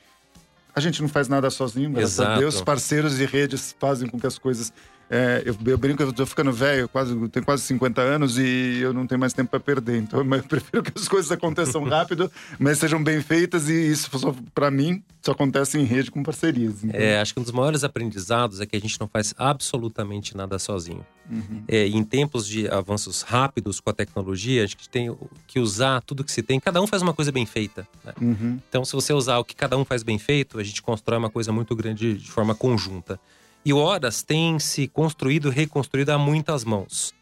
a 0.74 0.80
gente 0.80 1.00
não 1.00 1.08
faz 1.08 1.26
nada 1.26 1.48
sozinho, 1.48 1.90
graças 1.90 2.18
Exato. 2.18 2.32
a 2.32 2.38
Deus. 2.38 2.60
Parceiros 2.60 3.18
e 3.18 3.24
redes 3.24 3.74
fazem 3.78 4.08
com 4.08 4.20
que 4.20 4.26
as 4.26 4.38
coisas 4.38 4.72
é, 5.08 5.42
eu, 5.44 5.56
eu, 5.66 5.78
brinco, 5.78 6.02
eu 6.02 6.12
tô 6.12 6.26
ficando 6.26 6.52
velho, 6.52 6.88
quase, 6.88 7.14
tenho 7.28 7.44
quase 7.44 7.62
50 7.62 8.00
anos 8.00 8.38
e 8.38 8.80
eu 8.80 8.92
não 8.92 9.06
tenho 9.06 9.20
mais 9.20 9.32
tempo 9.32 9.50
para 9.50 9.60
perder. 9.60 9.98
Então 9.98 10.20
eu 10.20 10.42
prefiro 10.42 10.82
que 10.82 10.92
as 10.94 11.06
coisas 11.06 11.30
aconteçam 11.30 11.82
rápido, 11.88 12.30
mas 12.58 12.78
sejam 12.78 13.02
bem 13.02 13.20
feitas 13.22 13.68
e 13.68 13.74
isso, 13.74 14.10
para 14.52 14.70
mim, 14.70 15.02
só 15.22 15.32
acontece 15.32 15.78
em 15.78 15.84
rede 15.84 16.10
com 16.10 16.22
parcerias. 16.22 16.82
Então. 16.82 17.00
É, 17.00 17.20
acho 17.20 17.34
que 17.34 17.40
um 17.40 17.42
dos 17.42 17.52
maiores 17.52 17.84
aprendizados 17.84 18.60
é 18.60 18.66
que 18.66 18.76
a 18.76 18.80
gente 18.80 18.98
não 19.00 19.06
faz 19.06 19.32
absolutamente 19.38 20.36
nada 20.36 20.58
sozinho. 20.58 21.04
Uhum. 21.30 21.62
É, 21.66 21.86
em 21.86 22.04
tempos 22.04 22.46
de 22.46 22.68
avanços 22.68 23.22
rápidos 23.22 23.80
com 23.80 23.90
a 23.90 23.92
tecnologia, 23.92 24.62
a 24.62 24.66
gente 24.66 24.88
tem 24.88 25.16
que 25.46 25.58
usar 25.58 26.00
tudo 26.02 26.22
que 26.22 26.30
se 26.30 26.42
tem. 26.42 26.60
Cada 26.60 26.80
um 26.80 26.86
faz 26.86 27.02
uma 27.02 27.12
coisa 27.12 27.32
bem 27.32 27.46
feita. 27.46 27.86
Né? 28.04 28.12
Uhum. 28.20 28.60
Então, 28.68 28.84
se 28.84 28.92
você 28.92 29.12
usar 29.12 29.38
o 29.38 29.44
que 29.44 29.54
cada 29.54 29.76
um 29.76 29.84
faz 29.84 30.02
bem 30.02 30.18
feito, 30.18 30.58
a 30.58 30.62
gente 30.62 30.82
constrói 30.82 31.18
uma 31.18 31.30
coisa 31.30 31.52
muito 31.52 31.74
grande 31.74 32.14
de 32.14 32.30
forma 32.30 32.54
conjunta. 32.54 33.18
E 33.66 33.72
Horas 33.72 34.22
tem 34.22 34.60
se 34.60 34.86
construído 34.86 35.48
e 35.48 35.50
reconstruído 35.50 36.10
a 36.10 36.18
muitas 36.18 36.62
mãos. 36.62 37.12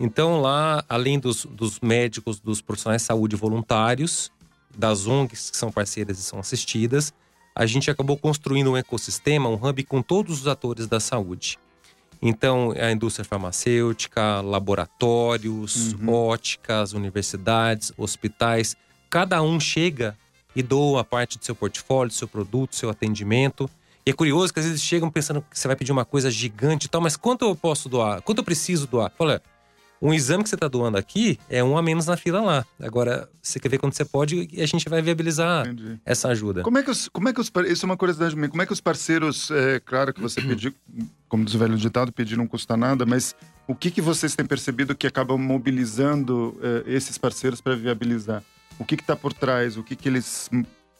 Então, 0.00 0.40
lá, 0.40 0.84
além 0.88 1.16
dos, 1.16 1.44
dos 1.44 1.78
médicos, 1.78 2.40
dos 2.40 2.60
profissionais 2.60 3.02
de 3.02 3.06
saúde 3.06 3.36
voluntários, 3.36 4.32
das 4.76 5.06
ONGs 5.06 5.48
que 5.48 5.56
são 5.56 5.70
parceiras 5.70 6.18
e 6.18 6.22
são 6.24 6.40
assistidas, 6.40 7.14
a 7.54 7.66
gente 7.66 7.88
acabou 7.88 8.16
construindo 8.16 8.72
um 8.72 8.76
ecossistema, 8.76 9.48
um 9.48 9.54
hub 9.54 9.84
com 9.84 10.02
todos 10.02 10.40
os 10.40 10.48
atores 10.48 10.88
da 10.88 10.98
saúde. 10.98 11.56
Então, 12.20 12.72
a 12.76 12.90
indústria 12.90 13.24
farmacêutica, 13.24 14.40
laboratórios, 14.40 15.92
uhum. 15.92 16.12
óticas, 16.12 16.94
universidades, 16.94 17.92
hospitais, 17.96 18.74
cada 19.08 19.40
um 19.40 19.60
chega 19.60 20.18
e 20.56 20.64
doa 20.64 21.04
parte 21.04 21.38
do 21.38 21.44
seu 21.44 21.54
portfólio, 21.54 22.08
do 22.08 22.14
seu 22.14 22.26
produto, 22.26 22.70
do 22.70 22.76
seu 22.76 22.90
atendimento. 22.90 23.70
E 24.04 24.10
é 24.10 24.12
curioso 24.12 24.52
que 24.52 24.58
às 24.58 24.66
vezes 24.66 24.82
chegam 24.82 25.10
pensando 25.10 25.44
que 25.48 25.58
você 25.58 25.68
vai 25.68 25.76
pedir 25.76 25.92
uma 25.92 26.04
coisa 26.04 26.30
gigante 26.30 26.86
e 26.86 26.88
tal, 26.88 27.00
mas 27.00 27.16
quanto 27.16 27.44
eu 27.44 27.54
posso 27.54 27.88
doar? 27.88 28.20
Quanto 28.22 28.38
eu 28.38 28.44
preciso 28.44 28.86
doar? 28.86 29.12
Olha, 29.18 29.40
um 30.02 30.12
exame 30.12 30.42
que 30.42 30.48
você 30.48 30.56
está 30.56 30.66
doando 30.66 30.98
aqui 30.98 31.38
é 31.48 31.62
um 31.62 31.78
a 31.78 31.82
menos 31.82 32.06
na 32.06 32.16
fila 32.16 32.40
lá. 32.40 32.66
Agora, 32.80 33.28
você 33.40 33.60
quer 33.60 33.68
ver 33.68 33.78
quando 33.78 33.94
você 33.94 34.04
pode 34.04 34.48
e 34.52 34.60
a 34.60 34.66
gente 34.66 34.88
vai 34.88 35.00
viabilizar 35.00 35.64
Entendi. 35.64 36.00
essa 36.04 36.26
ajuda. 36.28 36.62
Como 36.62 36.76
é 36.76 36.82
que 36.82 36.90
os, 36.90 37.08
como 37.08 37.28
é 37.28 37.32
que 37.32 37.40
os, 37.40 37.52
isso 37.68 37.86
é 37.86 37.88
uma 37.88 37.96
curiosidade 37.96 38.34
minha, 38.34 38.48
como 38.48 38.60
é 38.60 38.66
que 38.66 38.72
os 38.72 38.80
parceiros, 38.80 39.52
é 39.52 39.78
claro 39.78 40.12
que 40.12 40.20
você 40.20 40.42
pediu, 40.42 40.74
como 41.28 41.44
diz 41.44 41.54
o 41.54 41.58
velho 41.58 41.76
ditado, 41.76 42.10
pedir 42.12 42.36
não 42.36 42.48
custa 42.48 42.76
nada, 42.76 43.06
mas 43.06 43.36
o 43.68 43.76
que, 43.76 43.92
que 43.92 44.00
vocês 44.00 44.34
têm 44.34 44.44
percebido 44.44 44.96
que 44.96 45.06
acabam 45.06 45.38
mobilizando 45.38 46.58
é, 46.60 46.92
esses 46.92 47.16
parceiros 47.16 47.60
para 47.60 47.76
viabilizar? 47.76 48.42
O 48.80 48.84
que 48.84 48.96
está 48.96 49.14
por 49.14 49.32
trás? 49.32 49.76
O 49.76 49.84
que, 49.84 49.94
que 49.94 50.08
eles 50.08 50.50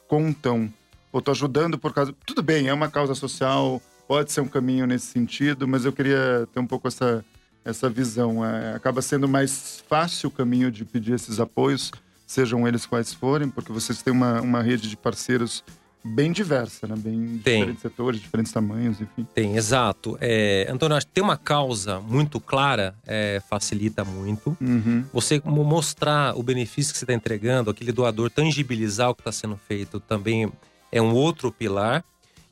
contam 0.07 0.73
ou 1.13 1.21
tô 1.21 1.31
ajudando 1.31 1.79
por 1.79 1.93
causa. 1.93 2.15
Tudo 2.27 2.43
bem, 2.43 2.69
é 2.69 2.75
uma 2.75 2.89
causa 2.89 3.15
social, 3.15 3.81
pode 4.09 4.33
ser 4.33 4.41
um 4.41 4.49
caminho 4.49 4.87
nesse 4.87 5.07
sentido, 5.07 5.69
mas 5.69 5.85
eu 5.85 5.93
queria 5.93 6.49
ter 6.53 6.59
um 6.59 6.67
pouco 6.67 6.89
essa, 6.89 7.25
essa 7.65 7.89
visão. 7.89 8.45
É, 8.45 8.75
acaba 8.75 9.03
sendo 9.03 9.29
mais 9.29 9.85
fácil 9.89 10.29
o 10.29 10.33
caminho 10.33 10.71
de 10.71 10.85
pedir 10.85 11.13
esses 11.13 11.39
apoios, 11.39 11.93
sejam 12.27 12.67
eles 12.67 12.87
quais 12.87 13.13
forem, 13.13 13.49
porque 13.49 13.71
vocês 13.71 14.03
têm 14.03 14.13
uma, 14.13 14.41
uma 14.41 14.63
rede 14.63 14.89
de 14.89 14.97
parceiros 14.97 15.63
bem 16.05 16.33
diversa, 16.33 16.87
né? 16.87 16.95
Bem 16.97 17.41
tem. 17.45 17.61
diferentes 17.61 17.83
setores, 17.83 18.21
diferentes 18.21 18.53
tamanhos, 18.53 19.01
enfim. 19.01 19.27
Tem, 19.35 19.57
exato. 19.57 20.19
É, 20.21 20.67
Antônio, 20.69 20.97
acho 20.97 21.07
que 21.07 21.13
ter 21.13 21.21
uma 21.21 21.37
causa 21.37 22.01
muito 22.01 22.41
clara 22.41 22.95
é, 23.07 23.41
facilita 23.49 24.05
muito. 24.05 24.57
Uhum. 24.61 25.05
Você 25.13 25.41
mostrar 25.45 26.37
o 26.37 26.43
benefício 26.43 26.93
que 26.93 26.99
você 26.99 27.05
está 27.05 27.15
entregando, 27.15 27.71
aquele 27.71 27.93
doador 27.93 28.31
tangibilizar 28.31 29.11
o 29.11 29.15
que 29.15 29.21
está 29.21 29.31
sendo 29.31 29.57
feito 29.57 30.01
também 30.01 30.51
é 30.93 31.01
um 31.01 31.15
outro 31.15 31.51
pilar. 31.51 32.05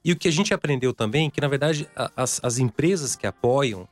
E 0.02 0.12
o 0.12 0.16
que 0.16 0.26
a 0.26 0.32
gente 0.32 0.54
aprendeu 0.54 0.94
também, 0.94 1.28
que 1.28 1.40
na 1.40 1.49
verdade 1.49 1.87
as, 2.16 2.40
as 2.42 2.59
empresas 2.59 3.14
que 3.14 3.26
apoiam, 3.26 3.87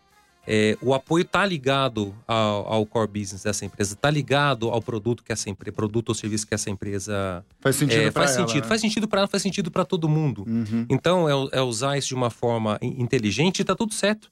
é, 0.50 0.78
o 0.80 0.94
apoio 0.94 1.20
está 1.20 1.44
ligado 1.44 2.14
ao, 2.26 2.72
ao, 2.72 2.86
core 2.86 3.06
business 3.06 3.42
dessa 3.42 3.66
empresa, 3.66 3.92
está 3.92 4.10
ligado 4.10 4.70
ao 4.70 4.80
produto 4.80 5.22
que 5.22 5.30
essa 5.30 5.50
empresa, 5.50 5.76
produto 5.76 6.08
ou 6.08 6.14
serviço 6.14 6.46
que 6.46 6.54
essa 6.54 6.70
empresa 6.70 7.44
faz 7.60 7.76
sentido. 7.76 8.00
É, 8.00 8.10
faz, 8.10 8.30
ela, 8.30 8.46
sentido 8.46 8.62
né? 8.62 8.68
faz 8.68 8.80
sentido 8.80 9.06
para 9.06 9.20
ela, 9.20 9.28
faz 9.28 9.42
sentido 9.42 9.70
para 9.70 9.84
todo 9.84 10.08
mundo. 10.08 10.44
Uhum. 10.48 10.86
Então 10.88 11.28
é, 11.28 11.58
é, 11.58 11.60
usar 11.60 11.98
isso 11.98 12.08
de 12.08 12.14
uma 12.14 12.30
forma 12.30 12.78
inteligente 12.80 13.58
e 13.58 13.62
está 13.62 13.74
tudo 13.74 13.92
certo, 13.92 14.30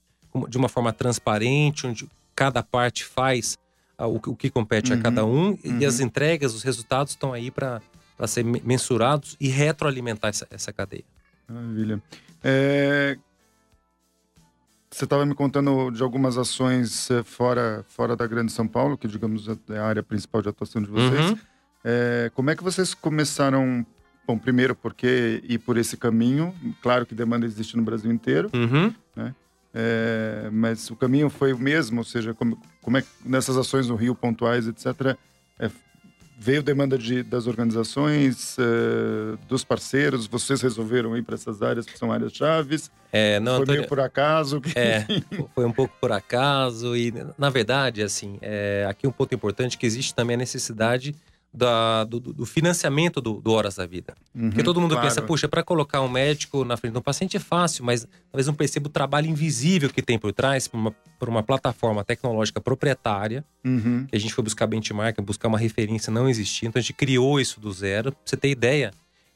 de 0.49 0.57
uma 0.57 0.67
forma 0.67 0.91
transparente, 0.91 1.85
onde 1.85 2.09
cada 2.35 2.63
parte 2.63 3.05
faz 3.05 3.55
o, 3.99 4.31
o 4.31 4.35
que 4.35 4.49
compete 4.49 4.91
uhum. 4.91 4.99
a 4.99 5.01
cada 5.03 5.23
um 5.23 5.49
uhum. 5.49 5.79
e 5.79 5.85
as 5.85 5.99
entregas, 5.99 6.55
os 6.55 6.63
resultados 6.63 7.13
estão 7.13 7.31
aí 7.31 7.51
para 7.51 7.79
para 8.17 8.27
ser 8.27 8.43
mensurados 8.43 9.37
e 9.39 9.47
retroalimentar 9.47 10.29
essa, 10.29 10.47
essa 10.49 10.73
cadeia. 10.73 11.05
Maravilha. 11.47 12.01
É... 12.43 13.17
Você 14.89 15.03
estava 15.03 15.25
me 15.25 15.35
contando 15.35 15.91
de 15.91 16.01
algumas 16.01 16.37
ações 16.37 17.11
é, 17.11 17.21
fora, 17.21 17.85
fora 17.89 18.15
da 18.15 18.25
Grande 18.25 18.51
São 18.51 18.67
Paulo, 18.67 18.97
que 18.97 19.07
digamos 19.07 19.47
é 19.69 19.77
a 19.77 19.85
área 19.85 20.01
principal 20.01 20.41
de 20.41 20.49
atuação 20.49 20.81
de 20.81 20.89
vocês. 20.89 21.31
Uhum. 21.31 21.37
É, 21.83 22.31
como 22.33 22.49
é 22.49 22.55
que 22.55 22.63
vocês 22.63 22.93
começaram? 22.93 23.85
Bom, 24.25 24.37
primeiro, 24.37 24.75
porque 24.75 25.41
ir 25.47 25.59
por 25.59 25.77
esse 25.77 25.95
caminho? 25.95 26.53
Claro 26.81 27.05
que 27.05 27.13
demanda 27.13 27.45
existe 27.45 27.77
no 27.77 27.83
Brasil 27.83 28.11
inteiro, 28.11 28.49
uhum. 28.53 28.93
né? 29.15 29.35
É, 29.73 30.49
mas 30.51 30.89
o 30.89 30.95
caminho 30.95 31.29
foi 31.29 31.53
o 31.53 31.59
mesmo, 31.59 31.99
ou 31.99 32.03
seja, 32.03 32.33
como, 32.33 32.59
como 32.81 32.97
é 32.97 33.01
que 33.01 33.07
nessas 33.23 33.55
ações 33.57 33.87
no 33.87 33.95
Rio, 33.95 34.15
pontuais, 34.15 34.67
etc., 34.67 35.15
é, 35.59 35.69
veio 36.39 36.61
demanda 36.61 36.97
de, 36.97 37.23
das 37.23 37.47
organizações, 37.47 38.55
uh, 38.59 39.37
dos 39.47 39.63
parceiros, 39.63 40.27
vocês 40.27 40.61
resolveram 40.61 41.17
ir 41.17 41.23
para 41.23 41.33
essas 41.33 41.63
áreas 41.63 41.85
que 41.85 41.97
são 41.97 42.11
áreas 42.11 42.31
chaves? 42.31 42.91
É, 43.11 43.39
não, 43.39 43.53
foi 43.53 43.63
Antônio, 43.63 43.79
meio 43.79 43.89
por 43.89 43.99
acaso? 43.99 44.61
É, 44.75 45.03
foi 45.55 45.65
um 45.65 45.71
pouco 45.71 45.95
por 45.99 46.11
acaso 46.11 46.95
e, 46.95 47.11
na 47.37 47.49
verdade, 47.49 48.03
assim, 48.03 48.37
é, 48.41 48.85
aqui 48.87 49.07
um 49.07 49.11
ponto 49.11 49.33
importante 49.33 49.77
que 49.77 49.85
existe 49.85 50.13
também 50.13 50.35
a 50.35 50.37
necessidade 50.37 51.15
da, 51.57 52.03
do, 52.03 52.19
do, 52.19 52.45
financiamento 52.45 53.19
do, 53.19 53.41
do, 53.41 53.51
Horas 53.51 53.75
da 53.75 53.85
Vida. 53.87 54.13
Uhum, 54.33 54.49
Porque 54.49 54.61
todo 54.61 54.79
mundo 54.79 54.91
claro. 54.91 55.07
pensa, 55.07 55.21
puxa, 55.23 55.47
para 55.47 55.63
colocar 55.63 56.01
um 56.01 56.07
médico 56.07 56.63
na 56.63 56.77
frente 56.77 56.93
de 56.93 56.99
um 56.99 57.01
paciente 57.01 57.35
é 57.35 57.39
fácil, 57.39 57.83
mas 57.83 58.07
talvez 58.31 58.45
não 58.45 58.53
perceba 58.53 58.87
o 58.87 58.91
trabalho 58.91 59.27
invisível 59.27 59.89
que 59.89 60.03
tem 60.03 60.19
por 60.19 60.31
trás, 60.31 60.67
por 60.67 60.77
uma, 60.77 60.91
por 61.17 61.27
uma 61.27 61.41
plataforma 61.41 62.03
tecnológica 62.03 62.61
proprietária, 62.61 63.43
uhum. 63.65 64.05
que 64.07 64.15
a 64.15 64.19
gente 64.19 64.35
foi 64.35 64.43
buscar 64.43 64.67
benchmark, 64.67 65.19
buscar 65.21 65.47
uma 65.47 65.57
referência, 65.57 66.11
não 66.13 66.29
existia. 66.29 66.69
Então 66.69 66.79
a 66.79 66.83
gente 66.83 66.93
criou 66.93 67.39
isso 67.39 67.59
do 67.59 67.71
zero. 67.71 68.11
Pra 68.11 68.21
você 68.23 68.37
ter 68.37 68.49
ideia, 68.49 68.91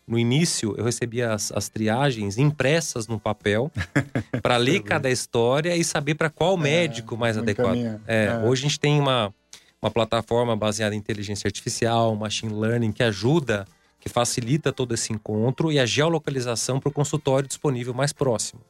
no 0.07 0.19
início 0.19 0.75
eu 0.77 0.85
recebia 0.85 1.33
as, 1.33 1.51
as 1.51 1.69
triagens 1.69 2.37
impressas 2.37 3.07
no 3.07 3.19
papel 3.19 3.71
para 4.43 4.57
ler 4.57 4.81
cada 4.83 5.09
história 5.09 5.75
e 5.75 5.83
saber 5.83 6.13
para 6.13 6.29
qual 6.29 6.55
é, 6.55 6.61
médico 6.61 7.17
mais 7.17 7.35
adequado. 7.35 7.77
É, 8.05 8.25
é. 8.25 8.37
Hoje 8.45 8.61
a 8.61 8.67
gente 8.67 8.79
tem 8.79 8.99
uma 8.99 9.33
uma 9.81 9.89
plataforma 9.89 10.55
baseada 10.55 10.95
em 10.95 10.97
inteligência 10.97 11.47
artificial, 11.47 12.15
machine 12.15 12.53
learning, 12.53 12.91
que 12.91 13.01
ajuda, 13.01 13.67
que 13.99 14.09
facilita 14.09 14.71
todo 14.71 14.93
esse 14.93 15.11
encontro 15.11 15.71
e 15.71 15.79
a 15.79 15.85
geolocalização 15.85 16.79
para 16.79 16.89
o 16.89 16.91
consultório 16.91 17.47
disponível 17.47 17.93
mais 17.93 18.13
próximo. 18.13 18.61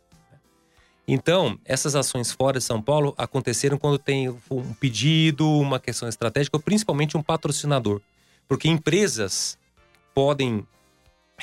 Então, 1.08 1.60
essas 1.66 1.96
ações 1.96 2.32
fora 2.32 2.60
de 2.60 2.64
São 2.64 2.82
Paulo 2.82 3.14
aconteceram 3.18 3.78
quando 3.78 3.98
tem 3.98 4.30
um 4.30 4.74
pedido, 4.80 5.48
uma 5.48 5.80
questão 5.80 6.08
estratégica, 6.08 6.56
ou 6.56 6.62
principalmente 6.62 7.18
um 7.18 7.24
patrocinador. 7.24 8.02
Porque 8.48 8.70
empresas 8.70 9.58
podem 10.14 10.66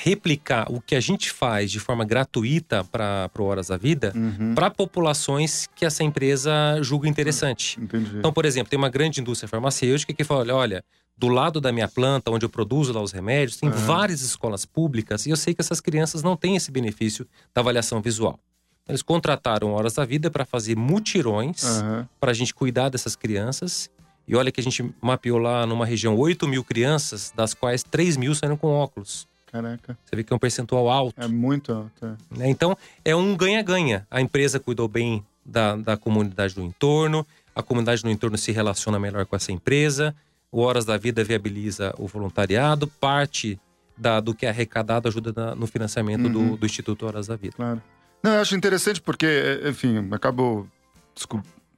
replicar 0.01 0.71
o 0.71 0.79
que 0.79 0.95
a 0.95 0.99
gente 0.99 1.29
faz 1.31 1.69
de 1.71 1.79
forma 1.79 2.05
gratuita 2.05 2.83
para 2.85 3.29
Horas 3.37 3.67
da 3.67 3.77
Vida 3.77 4.13
Uhum. 4.15 4.55
para 4.55 4.69
populações 4.69 5.67
que 5.75 5.85
essa 5.85 6.03
empresa 6.03 6.51
julga 6.81 7.07
interessante. 7.07 7.79
Entendi. 7.79 8.17
Então, 8.17 8.31
por 8.31 8.45
exemplo, 8.45 8.69
tem 8.69 8.77
uma 8.77 8.89
grande 8.89 9.19
indústria 9.19 9.47
farmacêutica 9.47 10.13
que 10.13 10.23
fala: 10.23 10.41
olha, 10.41 10.55
olha, 10.55 10.83
do 11.17 11.27
lado 11.27 11.59
da 11.59 11.71
minha 11.71 11.87
planta, 11.87 12.31
onde 12.31 12.45
eu 12.45 12.49
produzo 12.49 12.93
lá 12.93 13.01
os 13.01 13.11
remédios, 13.11 13.57
tem 13.57 13.69
Aham. 13.69 13.77
várias 13.85 14.21
escolas 14.21 14.65
públicas 14.65 15.25
e 15.25 15.29
eu 15.31 15.35
sei 15.37 15.53
que 15.53 15.61
essas 15.61 15.81
crianças 15.81 16.23
não 16.23 16.35
têm 16.37 16.55
esse 16.55 16.71
benefício 16.71 17.27
da 17.53 17.61
avaliação 17.61 18.01
visual. 18.01 18.39
Eles 18.87 19.01
contrataram 19.01 19.71
Horas 19.71 19.93
da 19.93 20.05
Vida 20.05 20.31
para 20.31 20.45
fazer 20.45 20.75
mutirões 20.77 21.63
Aham. 21.63 22.07
para 22.19 22.31
a 22.31 22.33
gente 22.33 22.53
cuidar 22.53 22.89
dessas 22.89 23.15
crianças. 23.15 23.89
E 24.27 24.35
olha 24.35 24.51
que 24.51 24.61
a 24.61 24.63
gente 24.63 24.93
mapeou 25.01 25.39
lá 25.39 25.65
numa 25.65 25.85
região 25.85 26.15
8 26.15 26.47
mil 26.47 26.63
crianças, 26.63 27.33
das 27.35 27.53
quais 27.53 27.83
3 27.83 28.15
mil 28.15 28.33
saíram 28.35 28.55
com 28.55 28.67
óculos. 28.67 29.27
Caraca. 29.51 29.97
Você 30.05 30.15
vê 30.15 30.23
que 30.23 30.31
é 30.31 30.35
um 30.35 30.39
percentual 30.39 30.89
alto. 30.89 31.19
É 31.19 31.27
muito 31.27 31.71
alto. 31.73 32.05
é. 32.05 32.37
né? 32.37 32.49
Então, 32.49 32.77
é 33.03 33.15
um 33.15 33.35
ganha-ganha. 33.35 34.05
A 34.11 34.21
empresa 34.21 34.59
cuidou 34.59 34.87
bem 34.87 35.25
da, 35.45 35.75
da 35.75 35.97
comunidade 35.97 36.53
do 36.55 36.61
entorno, 36.61 37.25
a 37.55 37.63
comunidade 37.63 38.03
do 38.03 38.09
entorno 38.09 38.37
se 38.37 38.51
relaciona 38.51 38.99
melhor 38.99 39.25
com 39.25 39.35
essa 39.35 39.51
empresa, 39.51 40.15
o 40.51 40.61
Horas 40.61 40.85
da 40.85 40.97
Vida 40.97 41.23
viabiliza 41.23 41.93
o 41.97 42.07
voluntariado, 42.07 42.87
parte 42.87 43.59
da- 43.97 44.19
do 44.19 44.33
que 44.33 44.45
é 44.45 44.49
arrecadado 44.49 45.07
ajuda 45.07 45.33
na- 45.35 45.55
no 45.55 45.65
financiamento 45.67 46.29
do- 46.29 46.39
Uhum. 46.39 46.55
do, 46.55 46.65
Instituto 46.65 47.05
Horas 47.07 47.27
da 47.27 47.35
Vida. 47.35 47.55
Claro. 47.55 47.81
Não, 48.23 48.33
eu 48.33 48.41
acho 48.41 48.55
interessante 48.55 49.01
porque, 49.01 49.25
é, 49.25 49.69
enfim, 49.69 50.07
acabo. 50.11 50.67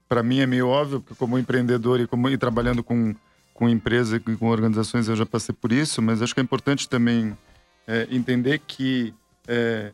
Para 0.07 0.21
mim 0.21 0.39
é 0.39 0.45
meio 0.45 0.67
óbvio, 0.67 0.99
porque 0.99 1.15
como 1.15 1.37
empreendedor 1.39 1.99
e, 2.01 2.07
como, 2.07 2.29
e 2.29 2.37
trabalhando 2.37 2.83
com, 2.83 3.15
com 3.53 3.69
empresa 3.69 4.17
e 4.17 4.19
com 4.35 4.47
organizações, 4.49 5.07
eu 5.07 5.15
já 5.15 5.25
passei 5.25 5.55
por 5.55 5.71
isso, 5.71 6.01
mas 6.01 6.21
acho 6.21 6.33
que 6.33 6.39
é 6.41 6.43
importante 6.43 6.87
também 6.89 7.35
é, 7.87 8.07
entender 8.11 8.59
que 8.59 9.13
é, 9.47 9.91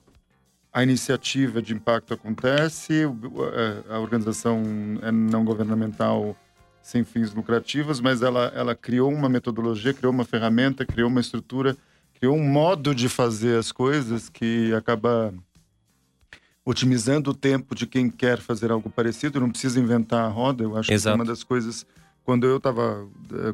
a 0.72 0.84
iniciativa 0.84 1.62
de 1.62 1.74
impacto 1.74 2.14
acontece, 2.14 3.04
é, 3.04 3.94
a 3.94 4.00
organização 4.00 4.62
é 5.02 5.12
não 5.12 5.44
governamental 5.44 6.36
sem 6.82 7.04
fins 7.04 7.34
lucrativos, 7.34 8.00
mas 8.00 8.22
ela, 8.22 8.52
ela 8.56 8.76
criou 8.76 9.12
uma 9.12 9.28
metodologia, 9.28 9.94
criou 9.94 10.14
uma 10.14 10.24
ferramenta, 10.24 10.86
criou 10.86 11.10
uma 11.10 11.20
estrutura, 11.20 11.76
criou 12.14 12.36
um 12.36 12.48
modo 12.48 12.96
de 12.96 13.10
fazer 13.10 13.58
as 13.58 13.72
coisas 13.72 14.30
que 14.30 14.74
acaba 14.74 15.34
otimizando 16.64 17.32
o 17.32 17.34
tempo 17.34 17.74
de 17.74 17.88
quem 17.88 18.10
quer 18.10 18.40
fazer 18.40 18.72
algo 18.72 18.90
parecido, 18.90 19.40
não 19.40 19.50
precisa 19.50 19.80
inventar 19.80 20.26
a 20.26 20.28
roda. 20.28 20.64
Eu 20.64 20.78
acho 20.78 20.90
que 20.90 20.94
Exato. 20.94 21.14
é 21.14 21.16
uma 21.16 21.26
das 21.26 21.44
coisas. 21.44 21.86
Quando 22.28 22.46
eu 22.46 22.58
estava 22.58 23.08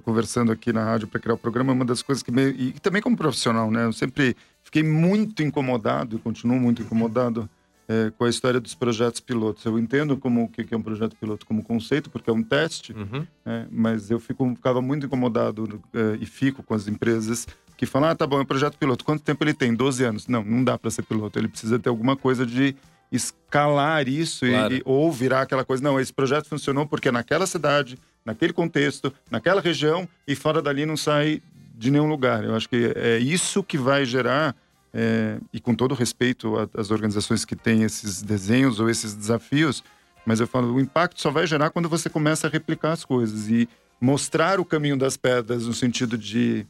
conversando 0.03 0.51
aqui 0.51 0.73
na 0.73 0.83
rádio 0.83 1.07
para 1.07 1.19
criar 1.19 1.35
o 1.35 1.37
programa, 1.37 1.73
uma 1.73 1.85
das 1.85 2.01
coisas 2.01 2.23
que 2.23 2.31
me, 2.31 2.41
e 2.49 2.71
também 2.81 3.03
como 3.03 3.15
profissional, 3.15 3.69
né? 3.69 3.85
Eu 3.85 3.93
sempre 3.93 4.35
fiquei 4.63 4.81
muito 4.81 5.43
incomodado 5.43 6.15
e 6.15 6.19
continuo 6.19 6.59
muito 6.59 6.81
incomodado 6.81 7.47
eh, 7.87 8.11
com 8.17 8.25
a 8.25 8.29
história 8.31 8.59
dos 8.59 8.73
projetos 8.73 9.19
pilotos. 9.19 9.63
Eu 9.63 9.77
entendo 9.77 10.17
como 10.17 10.45
o 10.45 10.49
que 10.49 10.63
que 10.63 10.73
é 10.73 10.77
um 10.77 10.81
projeto 10.81 11.15
piloto 11.17 11.45
como 11.45 11.63
conceito, 11.63 12.09
porque 12.09 12.31
é 12.31 12.33
um 12.33 12.41
teste, 12.41 12.93
Uhum. 12.93 13.27
né? 13.45 13.67
mas 13.69 14.09
eu 14.09 14.19
fico, 14.19 14.43
ficava 14.55 14.81
muito 14.81 15.05
incomodado 15.05 15.79
eh, 15.93 16.17
e 16.19 16.25
fico 16.25 16.63
com 16.63 16.73
as 16.73 16.87
empresas 16.87 17.47
que 17.77 17.85
falam: 17.85 18.09
ah, 18.09 18.15
tá 18.15 18.25
bom, 18.25 18.39
é 18.39 18.41
um 18.41 18.45
projeto 18.45 18.75
piloto. 18.79 19.05
Quanto 19.05 19.21
tempo 19.21 19.43
ele 19.43 19.53
tem? 19.53 19.75
12 19.75 20.03
anos. 20.03 20.27
Não, 20.27 20.43
não 20.43 20.63
dá 20.63 20.79
para 20.79 20.89
ser 20.89 21.03
piloto. 21.03 21.37
Ele 21.37 21.47
precisa 21.47 21.77
ter 21.77 21.89
alguma 21.89 22.15
coisa 22.17 22.43
de 22.43 22.75
escalar 23.11 24.07
isso 24.09 24.47
Claro. 24.47 24.73
e, 24.73 24.81
ou 24.83 25.11
virar 25.11 25.41
aquela 25.43 25.63
coisa. 25.63 25.83
Não, 25.83 25.99
esse 25.99 26.11
projeto 26.11 26.47
funcionou 26.49 26.87
porque 26.87 27.09
é 27.09 27.11
naquela 27.11 27.45
cidade, 27.45 27.99
naquele 28.25 28.53
contexto, 28.53 29.13
naquela 29.29 29.61
região 29.61 30.07
e 30.27 30.35
fora 30.35 30.61
dali 30.61 30.85
não 30.85 30.97
sai 30.97 31.41
de 31.75 31.91
nenhum 31.91 32.07
lugar. 32.07 32.43
Eu 32.43 32.55
acho 32.55 32.69
que 32.69 32.93
é 32.95 33.17
isso 33.19 33.63
que 33.63 33.77
vai 33.77 34.05
gerar. 34.05 34.55
é, 34.93 35.39
e 35.51 35.59
com 35.59 35.73
todo 35.73 35.95
respeito 35.95 36.53
às 36.77 36.91
organizações 36.91 37.43
que 37.43 37.55
têm 37.55 37.81
esses 37.81 38.21
desenhos 38.21 38.79
ou 38.79 38.89
esses 38.89 39.15
desafios, 39.15 39.83
mas 40.25 40.39
eu 40.39 40.47
falo, 40.47 40.73
o 40.73 40.79
impacto 40.79 41.19
só 41.19 41.31
vai 41.31 41.47
gerar 41.47 41.71
quando 41.71 41.89
você 41.89 42.09
começa 42.09 42.47
a 42.47 42.49
replicar 42.49 42.91
as 42.91 43.03
coisas 43.03 43.49
e 43.49 43.67
mostrar 43.99 44.59
o 44.59 44.65
caminho 44.65 44.97
das 44.97 45.17
pedras 45.17 45.65
no 45.65 45.73
sentido 45.73 46.17
de 46.17 46.65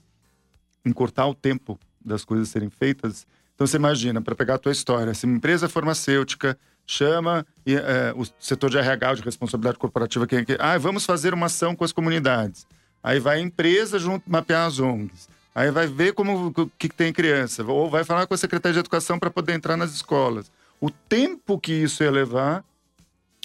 encurtar 0.86 1.27
o 1.27 1.36
tempo 1.36 1.77
das 2.03 2.24
coisas 2.24 2.50
serem 2.50 2.69
feitas. 2.69 3.27
Então 3.53 3.67
você 3.67 3.77
imagina, 3.77 4.22
para 4.22 4.36
pegar 4.36 4.55
a 4.55 4.57
tua 4.57 4.72
história, 4.72 5.13
se 5.13 5.25
uma 5.25 5.36
empresa 5.36 5.67
farmacêutica 5.67 6.57
chama 6.86 7.46
e, 7.66 7.75
é, 7.75 8.14
o 8.16 8.25
setor 8.40 8.70
de 8.70 8.77
RH, 8.77 9.16
de 9.16 9.22
responsabilidade 9.22 9.77
corporativa, 9.77 10.27
que, 10.27 10.46
que 10.46 10.57
ah, 10.60 10.77
vamos 10.77 11.05
fazer 11.05 11.34
uma 11.34 11.48
ação 11.48 11.75
com 11.75 11.84
as 11.84 11.92
comunidades. 11.92 12.68
Aí 13.01 13.20
vai 13.20 13.38
a 13.38 13.42
empresa 13.42 14.00
junto 14.00 14.29
mapear 14.29 14.68
as 14.68 14.79
ONGs. 14.79 15.29
Aí 15.55 15.70
vai 15.72 15.88
ver 15.88 16.14
como 16.14 16.48
o 16.48 16.70
que, 16.77 16.90
tem 16.90 17.14
criança, 17.14 17.64
ou 17.64 17.90
vai 17.90 18.03
falar 18.03 18.25
com 18.25 18.34
a 18.34 18.38
Secretaria 18.38 18.74
de 18.74 18.79
Educação 18.79 19.20
para 19.20 19.29
poder 19.29 19.53
entrar 19.53 19.77
nas 19.77 19.94
escolas. 19.94 20.51
O 20.81 20.90
tempo 20.90 21.60
que 21.60 21.72
isso 21.72 22.03
ia 22.03 22.12
levar 22.12 22.64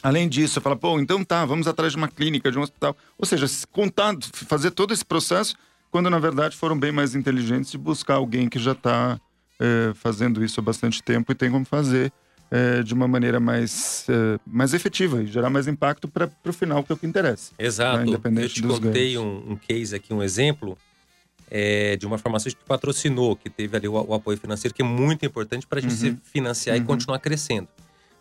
Além 0.01 0.29
disso, 0.29 0.61
fala, 0.61 0.77
pô, 0.77 1.01
então 1.01 1.25
tá, 1.25 1.45
vamos 1.45 1.67
atrás 1.67 1.91
de 1.91 1.99
uma 1.99 2.07
clínica, 2.07 2.53
de 2.53 2.57
um 2.57 2.63
hospital. 2.63 2.97
Ou 3.19 3.27
seja, 3.27 3.49
se 3.49 3.67
contar, 3.67 4.15
fazer 4.33 4.71
todo 4.71 4.95
esse 4.95 5.05
processo, 5.05 5.57
quando 5.91 6.09
na 6.09 6.21
verdade 6.21 6.57
foram 6.57 6.79
bem 6.79 6.93
mais 6.93 7.17
inteligentes 7.17 7.73
de 7.73 7.79
buscar 7.79 8.15
alguém 8.15 8.49
que 8.49 8.61
já 8.61 8.71
está 8.71 9.19
fazendo 9.97 10.45
isso 10.45 10.61
há 10.61 10.63
bastante 10.63 11.03
tempo 11.03 11.33
e 11.33 11.35
tem 11.35 11.51
como 11.51 11.65
fazer 11.65 12.13
eh, 12.51 12.83
de 12.83 12.95
uma 12.95 13.07
maneira 13.09 13.39
mais, 13.41 14.07
eh, 14.09 14.39
mais 14.47 14.73
efetiva 14.75 15.23
e 15.23 15.27
gerar 15.27 15.51
mais 15.51 15.67
impacto 15.69 16.09
para 16.09 16.31
o 16.47 16.53
final, 16.53 16.83
que 16.83 16.91
é 16.93 16.95
o 16.95 16.99
que 16.99 17.07
interessa. 17.07 17.53
Exato. 17.59 17.99
né, 17.99 18.03
Eu 18.05 18.09
independente 18.09 18.55
te 18.55 18.63
dos 18.63 18.79
contei 18.79 19.19
um, 19.19 19.53
um 19.53 19.57
case 19.57 19.95
aqui, 19.95 20.13
um 20.15 20.23
exemplo 20.23 20.77
é, 21.51 21.97
de 21.97 22.07
uma 22.07 22.19
farmacêutica 22.19 22.63
que 22.63 22.69
patrocinou, 22.69 23.35
que 23.37 23.49
teve 23.49 23.77
ali 23.77 23.89
o, 23.89 23.93
o 23.95 24.15
apoio 24.15 24.37
financeiro, 24.39 24.75
que 24.75 24.83
é 24.83 24.85
muito 24.85 25.25
importante 25.25 25.67
para 25.67 25.79
a 25.79 25.83
gente 25.83 25.93
Uhum. 25.93 25.97
se 25.97 26.31
financiar 26.31 26.77
e 26.77 26.81
Uhum. 26.81 26.87
continuar 26.87 27.19
crescendo. 27.19 27.69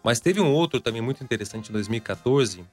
Mas 0.04 0.20
teve 0.22 0.40
um 0.40 0.52
outro 0.52 0.80
também 0.80 1.02
muito 1.02 1.22
interessante 1.24 1.70
em 1.70 1.74
2014, 1.74 2.64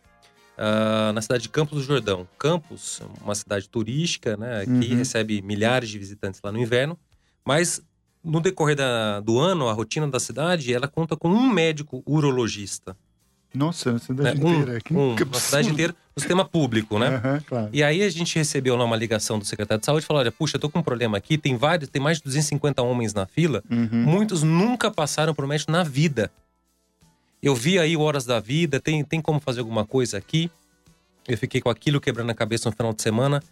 ah, 0.56 1.10
na 1.12 1.20
cidade 1.20 1.42
de 1.44 1.48
Campos 1.48 1.78
do 1.78 1.84
Jordão. 1.84 2.28
Campos, 2.38 3.00
uma 3.20 3.34
cidade 3.34 3.68
turística, 3.68 4.36
né, 4.36 4.64
que 4.64 4.70
Uhum. 4.92 4.98
recebe 4.98 5.42
milhares 5.42 5.88
de 5.88 5.98
visitantes 5.98 6.40
lá 6.44 6.52
no 6.52 6.58
inverno, 6.60 6.96
mas 7.44 7.82
no 8.24 8.40
decorrer 8.40 8.74
da- 8.76 9.20
do 9.20 9.38
ano, 9.38 9.68
a 9.68 9.72
rotina 9.72 10.08
da 10.08 10.18
cidade, 10.18 10.72
ela 10.72 10.88
conta 10.88 11.16
com 11.16 11.28
um 11.28 11.48
médico 11.48 12.02
urologista. 12.06 12.96
Nossa, 13.54 13.90
a 13.90 13.92
Né? 13.92 13.98
cidade 14.00 14.40
Um, 14.44 14.52
inteira. 14.62 14.80
Que, 14.80 14.94
um, 14.94 15.14
que 15.14 15.22
uma 15.22 15.34
cidade 15.34 15.68
absurdo. 15.68 15.72
inteira, 15.74 15.94
no 16.16 16.20
sistema 16.20 16.44
público, 16.44 16.98
né? 16.98 17.06
Aham, 17.08 17.40
claro. 17.46 17.68
E 17.72 17.84
aí 17.84 18.02
a 18.02 18.08
gente 18.10 18.34
recebeu 18.36 18.74
lá 18.74 18.84
uma 18.84 18.96
ligação 18.96 19.38
do 19.38 19.44
secretário 19.44 19.78
de 19.80 19.86
saúde 19.86 20.02
e 20.04 20.06
falou: 20.06 20.20
olha, 20.20 20.32
puxa, 20.32 20.56
eu 20.56 20.60
tô 20.60 20.68
com 20.68 20.80
um 20.80 20.82
problema 20.82 21.16
aqui, 21.18 21.38
tem 21.38 21.56
vários, 21.56 21.88
tem 21.88 22.02
mais 22.02 22.16
de 22.18 22.24
250 22.24 22.82
homens 22.82 23.14
na 23.14 23.26
fila, 23.26 23.62
Uhum. 23.70 23.88
muitos 24.02 24.42
nunca 24.42 24.90
passaram 24.90 25.32
por 25.34 25.46
médico 25.46 25.70
na 25.70 25.84
vida. 25.84 26.32
Eu 27.42 27.54
vi 27.54 27.78
aí 27.78 27.96
Horas 27.96 28.24
da 28.24 28.40
Vida, 28.40 28.80
tem, 28.80 29.04
tem 29.04 29.20
como 29.20 29.38
fazer 29.38 29.60
alguma 29.60 29.84
coisa 29.84 30.16
aqui? 30.18 30.50
Eu 31.28 31.36
fiquei 31.38 31.60
com 31.60 31.68
aquilo 31.70 32.00
quebrando 32.00 32.30
a 32.30 32.34
cabeça 32.34 32.68
no 32.70 32.74
final 32.76 32.92
de 32.92 33.02
semana. 33.02 33.42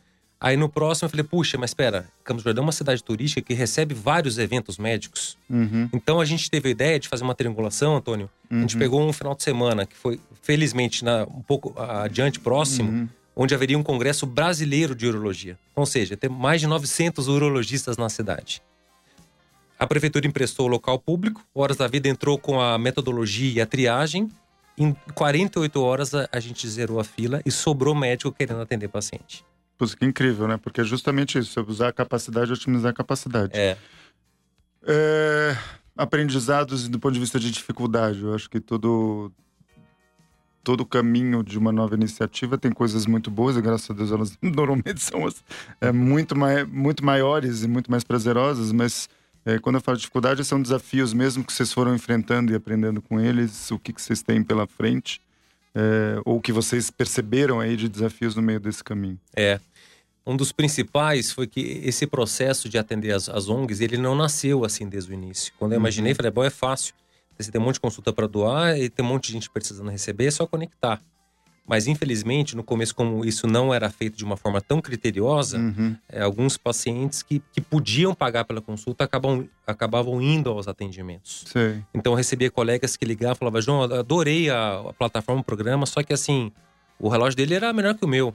Aí 0.45 0.57
no 0.57 0.69
próximo 0.69 1.07
eu 1.07 1.11
falei, 1.11 1.23
puxa, 1.23 1.57
mas 1.57 1.71
espera, 1.71 2.05
Campos 2.25 2.43
do 2.43 2.47
Jordão 2.49 2.63
é 2.65 2.67
uma 2.67 2.73
cidade 2.73 3.01
turística 3.05 3.41
que 3.41 3.55
recebe 3.55 3.95
vários 3.95 4.39
eventos 4.39 4.77
médicos. 4.77 5.39
Uhum. 5.49 5.89
Então 5.93 6.19
a 6.21 6.25
gente 6.25 6.51
teve 6.51 6.69
a 6.69 6.73
ideia 6.73 6.99
de 6.99 7.07
fazer 7.09 7.23
uma 7.23 7.35
triangulação, 7.35 7.95
Antônio. 7.95 8.29
A 8.51 8.55
gente 8.57 8.75
Uhum. 8.75 8.81
pegou 8.81 9.01
um 9.09 9.13
final 9.13 9.37
de 9.37 9.45
semana 9.45 9.87
que 9.87 9.95
foi, 9.97 10.19
felizmente, 10.43 11.05
na- 11.05 11.23
um 11.23 11.43
pouco 11.43 11.73
adiante, 11.81 12.41
próximo, 12.41 12.91
Uhum. 12.91 13.09
onde 13.37 13.55
haveria 13.55 13.79
um 13.79 13.85
congresso 13.85 14.27
brasileiro 14.27 14.97
de 14.97 15.07
urologia. 15.07 15.57
Ou 15.77 15.87
seja, 15.87 16.17
ter 16.17 16.29
mais 16.29 16.61
de 16.61 16.67
900 16.67 17.29
urologistas 17.29 17.97
na 17.97 18.09
cidade. 18.09 18.61
A 19.79 19.87
prefeitura 19.87 20.27
emprestou 20.27 20.67
o 20.67 20.69
local 20.69 20.99
público, 20.99 21.41
Horas 21.55 21.77
da 21.77 21.87
Vida 21.87 22.09
entrou 22.09 22.37
com 22.37 22.61
a 22.61 22.77
metodologia 22.79 23.53
e 23.53 23.61
a 23.61 23.67
triagem. 23.67 24.29
Em 24.77 24.93
48 25.15 25.81
horas 25.81 26.13
a, 26.15 26.29
a 26.33 26.41
gente 26.41 26.67
zerou 26.69 26.99
a 26.99 27.05
fila 27.05 27.41
e 27.47 27.51
sobrou 27.53 27.95
médico 27.95 28.33
querendo 28.33 28.61
atender 28.61 28.89
paciente. 28.89 29.45
Putz, 29.83 29.95
que 29.97 30.05
incrível, 30.07 30.47
né? 30.47 30.57
Porque 30.57 30.81
é 30.81 30.85
justamente 30.85 31.37
isso, 31.39 31.59
é 31.59 31.63
usar 31.67 31.89
a 31.89 31.93
capacidade 31.93 32.51
e 32.51 32.55
otimizar 32.55 32.91
a 32.93 32.95
capacidade. 32.95 33.59
É, 33.59 33.77
É, 34.85 35.57
aprendizados 35.97 36.89
do 36.89 36.99
ponto 37.01 37.15
de 37.15 37.19
vista 37.21 37.39
de 37.41 37.51
dificuldade. 37.51 38.23
Eu 38.23 38.33
acho 38.35 38.49
que 38.49 38.61
todo 38.61 39.33
todo 40.65 40.87
caminho 40.87 41.43
de 41.43 41.59
uma 41.59 41.73
nova 41.73 41.97
iniciativa 41.97 42.57
tem 42.57 42.71
coisas 42.71 43.05
muito 43.07 43.29
boas 43.29 43.57
e 43.57 43.61
graças 43.61 43.91
a 43.91 43.95
Deus 43.95 44.13
elas 44.13 44.39
normalmente 44.41 45.03
são 45.03 45.27
as- 45.27 45.43
é, 45.81 45.91
muito, 45.91 46.37
mai, 46.39 46.63
muito 46.65 47.05
maiores 47.05 47.65
e 47.65 47.69
muito 47.69 47.91
mais 47.91 48.05
prazerosas, 48.05 48.71
mas 48.71 49.09
é, 49.45 49.59
quando 49.59 49.75
eu 49.77 49.81
falo 49.81 49.97
de 49.97 50.03
dificuldade 50.03 50.45
são 50.45 50.63
desafios 50.63 51.13
mesmo 51.13 51.43
que 51.43 51.53
vocês 51.53 51.73
foram 51.73 51.93
enfrentando 51.97 52.53
e 52.53 52.55
aprendendo 52.55 53.03
com 53.03 53.19
eles, 53.21 53.73
o 53.73 53.79
que, 53.81 53.93
que 53.93 54.01
vocês 54.01 54.23
têm 54.23 54.41
pela 54.45 54.65
frente 54.69 55.21
é, 55.75 56.21
ou 56.25 56.41
que 56.41 56.53
vocês 56.53 56.91
perceberam 56.91 57.61
aí 57.61 57.77
de 57.77 57.89
desafios 57.89 58.35
no 58.35 58.43
meio 58.43 58.61
desse 58.61 58.83
caminho. 58.83 59.19
É. 59.35 59.61
Um 60.25 60.37
dos 60.37 60.53
principais 60.53 61.33
foi 61.33 61.47
que 61.47 61.61
esse 61.85 62.07
processo 62.07 62.69
de 62.69 62.79
atender 62.79 63.13
as, 63.13 63.29
as 63.29 63.49
ONGs, 63.49 63.81
ele 63.81 63.97
não 63.97 64.15
nasceu 64.15 64.65
assim 64.65 64.89
desde 64.89 65.11
o 65.11 65.15
início. 65.15 65.53
Quando 65.59 65.73
eu 65.73 65.79
imaginei, 65.79 66.15
falei, 66.15 66.31
bom, 66.31 66.45
é 66.45 66.51
fácil. 66.51 66.95
Você 67.37 67.51
tem 67.51 67.61
um 67.61 67.65
monte 67.65 67.75
de 67.75 67.81
consulta 67.81 68.13
para 68.13 68.29
doar 68.29 68.79
e 68.79 68.89
tem 68.89 69.05
um 69.05 69.09
monte 69.09 69.27
de 69.27 69.33
gente 69.33 69.51
precisando 69.51 69.91
receber, 69.91 70.27
é 70.27 70.31
só 70.31 70.47
conectar. 70.47 71.01
Mas, 71.67 71.87
infelizmente, 71.87 72.57
no 72.57 72.65
começo, 72.65 72.95
como 72.95 73.25
isso 73.25 73.47
não 73.47 73.73
era 73.73 73.89
feito 73.89 74.17
de 74.17 74.25
uma 74.25 74.37
forma 74.37 74.61
tão 74.61 74.81
criteriosa, 74.81 75.59
uhum. 75.59 75.97
é, 76.09 76.21
alguns 76.23 76.57
pacientes 76.57 77.23
que, 77.23 77.41
que 77.53 77.61
podiam 77.61 78.15
pagar 78.15 78.45
pela 78.45 78.61
consulta 78.61 79.05
acabam, 79.05 79.49
acabavam 79.67 80.21
indo 80.21 80.51
aos 80.51 80.67
atendimentos. 80.67 81.45
Então, 81.95 82.13
eu 82.13 82.17
recebia 82.17 82.51
colegas 82.51 82.97
que 82.97 83.05
ligavam 83.05 83.37
e 83.37 83.39
falavam: 83.39 83.61
João, 83.61 83.83
adorei 83.85 84.51
a, 84.51 84.81
a 84.81 84.93
plataforma, 84.93 85.41
o 85.41 85.45
programa, 85.45 85.87
só 85.87 86.03
que 86.03 86.13
assim, 86.13 86.51
o 86.99 87.09
relógio 87.09 87.37
dele 87.37 87.55
era 87.55 87.73
melhor 87.73 87.95
que 87.95 88.05
o 88.05 88.09
meu. 88.09 88.35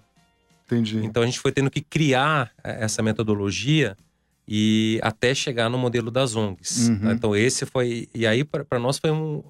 Entendi. 0.66 1.00
Então, 1.04 1.22
a 1.22 1.26
gente 1.26 1.40
foi 1.40 1.52
tendo 1.52 1.70
que 1.70 1.82
criar 1.82 2.52
é, 2.64 2.84
essa 2.86 3.04
metodologia 3.04 3.98
e 4.48 5.00
até 5.04 5.36
chegar 5.36 5.70
no 5.70 5.78
modelo 5.78 6.10
das 6.10 6.34
ONGs. 6.34 6.88
Uhum. 6.88 7.12
Então, 7.12 7.36
esse 7.36 7.66
foi. 7.66 8.08
E 8.16 8.26
aí, 8.26 8.46
para 8.46 8.80
nós, 8.80 8.98
foi 8.98 9.12
um 9.12 9.44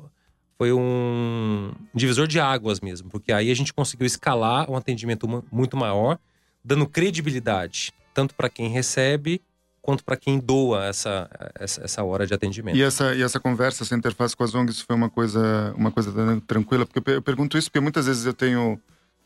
foi 0.57 0.73
um 0.73 1.71
divisor 1.93 2.27
de 2.27 2.39
águas 2.39 2.79
mesmo, 2.79 3.09
porque 3.09 3.31
aí 3.31 3.51
a 3.51 3.55
gente 3.55 3.73
conseguiu 3.73 4.07
escalar 4.07 4.69
um 4.69 4.75
atendimento 4.75 5.27
muito 5.51 5.77
maior, 5.77 6.17
dando 6.63 6.87
credibilidade, 6.87 7.93
tanto 8.13 8.33
para 8.33 8.49
quem 8.49 8.69
recebe 8.69 9.41
quanto 9.87 10.03
para 10.03 10.17
quem 10.17 10.37
doa 10.37 10.85
essa, 10.85 11.29
essa, 11.55 11.81
essa, 11.81 12.03
hora 12.03 12.27
de 12.27 12.33
atendimento. 12.33 12.75
E 12.75 12.81
essa, 12.81 13.15
e 13.15 13.21
essa 13.21 13.39
conversa, 13.39 13.83
essa 13.83 13.95
interface 13.95 14.35
com 14.35 14.43
as 14.43 14.53
ONGs 14.53 14.81
foi 14.81 14.95
uma 14.95 15.09
coisa, 15.09 15.73
uma 15.77 15.91
coisa 15.91 16.11
tranquila? 16.45 16.85
Porque 16.85 17.11
eu 17.11 17.21
pergunto 17.21 17.57
isso 17.57 17.69
porque 17.69 17.79
muitas 17.79 18.05
vezes 18.05 18.25
eu 18.25 18.33
tenho, 18.33 18.77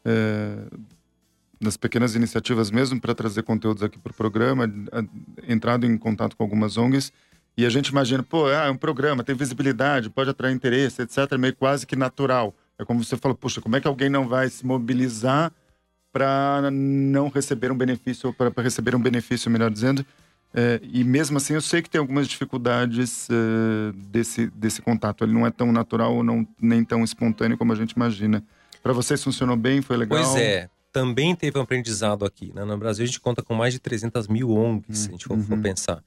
é, 0.05 0.57
nas 1.59 1.77
pequenas 1.77 2.13
iniciativas 2.13 2.69
mesmo, 2.69 3.01
para 3.01 3.15
trazer 3.15 3.41
conteúdos 3.41 3.81
aqui 3.81 3.97
para 3.97 4.11
o 4.11 4.13
programa, 4.13 4.71
entrado 5.47 5.87
em 5.87 5.97
contato 5.97 6.37
com 6.37 6.43
algumas 6.43 6.77
ONGs 6.77 7.11
e 7.57 7.65
a 7.65 7.69
gente 7.69 7.87
imagina, 7.87 8.23
pô, 8.23 8.47
ah, 8.47 8.67
é 8.67 8.69
um 8.71 8.77
programa, 8.77 9.23
tem 9.23 9.35
visibilidade, 9.35 10.09
pode 10.09 10.29
atrair 10.29 10.53
interesse, 10.53 11.01
etc. 11.01 11.17
É 11.31 11.37
meio 11.37 11.55
quase 11.55 11.85
que 11.85 11.95
natural. 11.95 12.55
É 12.77 12.85
como 12.85 13.03
você 13.03 13.17
falou, 13.17 13.35
puxa, 13.35 13.61
como 13.61 13.75
é 13.75 13.81
que 13.81 13.87
alguém 13.87 14.09
não 14.09 14.27
vai 14.27 14.49
se 14.49 14.65
mobilizar 14.65 15.51
para 16.11 16.69
não 16.71 17.29
receber 17.29 17.71
um 17.71 17.77
benefício, 17.77 18.33
para 18.33 18.51
receber 18.61 18.95
um 18.95 19.01
benefício, 19.01 19.49
melhor 19.49 19.69
dizendo. 19.69 20.05
É, 20.53 20.81
e 20.83 21.03
mesmo 21.03 21.37
assim, 21.37 21.53
eu 21.53 21.61
sei 21.61 21.81
que 21.81 21.89
tem 21.89 21.99
algumas 21.99 22.27
dificuldades 22.27 23.27
uh, 23.29 23.93
desse, 23.93 24.47
desse 24.47 24.81
contato. 24.81 25.23
Ele 25.23 25.33
não 25.33 25.47
é 25.47 25.51
tão 25.51 25.71
natural 25.71 26.15
ou 26.15 26.23
não, 26.23 26.45
nem 26.61 26.83
tão 26.83 27.03
espontâneo 27.03 27.57
como 27.57 27.71
a 27.71 27.75
gente 27.75 27.91
imagina. 27.91 28.43
Para 28.83 28.91
vocês 28.91 29.23
funcionou 29.23 29.55
bem? 29.55 29.81
Foi 29.81 29.95
legal? 29.95 30.21
Pois 30.21 30.35
é. 30.35 30.69
Também 30.91 31.33
teve 31.35 31.57
um 31.57 31.61
aprendizado 31.61 32.25
aqui. 32.25 32.51
Né? 32.53 32.65
No 32.65 32.77
Brasil, 32.77 33.03
a 33.03 33.05
gente 33.05 33.21
conta 33.21 33.41
com 33.41 33.53
mais 33.53 33.73
de 33.73 33.79
300 33.79 34.27
mil 34.27 34.51
ONGs, 34.51 34.89
hum, 34.89 34.93
se 34.93 35.07
a 35.07 35.11
gente 35.11 35.25
for, 35.25 35.37
uhum. 35.37 35.43
for 35.43 35.57
pensar. 35.59 36.03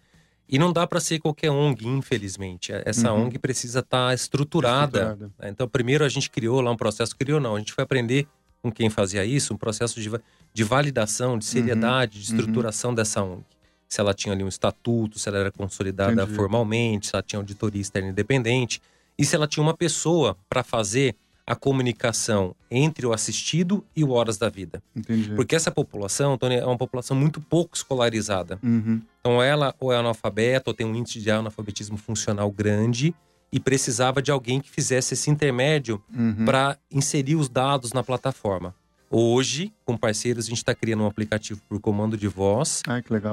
E 0.48 0.58
não 0.58 0.72
dá 0.72 0.86
para 0.86 1.00
ser 1.00 1.18
qualquer 1.18 1.50
ONG, 1.50 1.86
infelizmente. 1.86 2.72
Essa 2.84 3.12
uhum. 3.12 3.26
ONG 3.26 3.38
precisa 3.38 3.80
estar 3.80 4.08
tá 4.08 4.14
estruturada. 4.14 4.98
estruturada. 4.98 5.50
Então, 5.50 5.66
primeiro 5.68 6.04
a 6.04 6.08
gente 6.08 6.30
criou 6.30 6.60
lá 6.60 6.70
um 6.70 6.76
processo, 6.76 7.16
criou 7.16 7.40
não, 7.40 7.56
a 7.56 7.58
gente 7.58 7.72
foi 7.72 7.82
aprender 7.82 8.26
com 8.62 8.70
quem 8.70 8.88
fazia 8.88 9.24
isso, 9.24 9.52
um 9.52 9.56
processo 9.56 10.00
de, 10.00 10.10
de 10.52 10.64
validação, 10.64 11.38
de 11.38 11.44
seriedade, 11.44 12.16
uhum. 12.16 12.22
de 12.22 12.30
estruturação 12.30 12.90
uhum. 12.90 12.94
dessa 12.94 13.22
ONG. 13.22 13.44
Se 13.88 14.00
ela 14.00 14.14
tinha 14.14 14.34
ali 14.34 14.42
um 14.42 14.48
estatuto, 14.48 15.18
se 15.18 15.28
ela 15.28 15.38
era 15.38 15.52
consolidada 15.52 16.22
Entendi. 16.22 16.34
formalmente, 16.34 17.06
se 17.06 17.14
ela 17.14 17.22
tinha 17.22 17.38
auditoria 17.38 17.80
externa 17.80 18.08
independente, 18.08 18.80
e 19.18 19.24
se 19.24 19.36
ela 19.36 19.46
tinha 19.46 19.62
uma 19.62 19.74
pessoa 19.74 20.36
para 20.48 20.62
fazer 20.62 21.14
a 21.46 21.54
comunicação 21.54 22.54
entre 22.70 23.06
o 23.06 23.12
assistido 23.12 23.84
e 23.94 24.02
o 24.02 24.10
Horas 24.10 24.38
da 24.38 24.48
Vida. 24.48 24.82
Entendi. 24.96 25.34
Porque 25.34 25.54
essa 25.54 25.70
população, 25.70 26.38
Tony, 26.38 26.56
é 26.56 26.64
uma 26.64 26.78
população 26.78 27.16
muito 27.16 27.40
pouco 27.40 27.76
escolarizada. 27.76 28.58
Uhum. 28.62 29.00
Então 29.20 29.42
ela 29.42 29.74
ou 29.78 29.92
é 29.92 29.96
analfabeta 29.96 30.70
ou 30.70 30.74
tem 30.74 30.86
um 30.86 30.94
índice 30.94 31.20
de 31.20 31.30
analfabetismo 31.30 31.96
funcional 31.96 32.50
grande 32.50 33.14
e 33.52 33.60
precisava 33.60 34.22
de 34.22 34.30
alguém 34.30 34.60
que 34.60 34.70
fizesse 34.70 35.14
esse 35.14 35.30
intermédio 35.30 36.02
uhum. 36.12 36.44
para 36.44 36.78
inserir 36.90 37.36
os 37.36 37.48
dados 37.48 37.92
na 37.92 38.02
plataforma. 38.02 38.74
Hoje, 39.10 39.72
com 39.84 39.96
parceiros, 39.96 40.46
a 40.46 40.48
gente 40.48 40.58
está 40.58 40.74
criando 40.74 41.04
um 41.04 41.06
aplicativo 41.06 41.60
por 41.68 41.78
comando 41.78 42.16
de 42.16 42.26
voz 42.26 42.82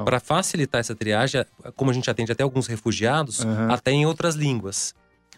para 0.04 0.20
facilitar 0.20 0.80
essa 0.80 0.94
triagem, 0.94 1.44
como 1.74 1.90
a 1.90 1.94
gente 1.94 2.08
atende 2.08 2.30
até 2.30 2.44
alguns 2.44 2.68
refugiados, 2.68 3.40
uhum. 3.40 3.72
até 3.72 3.90
em 3.90 4.06
outras 4.06 4.36
línguas 4.36 4.94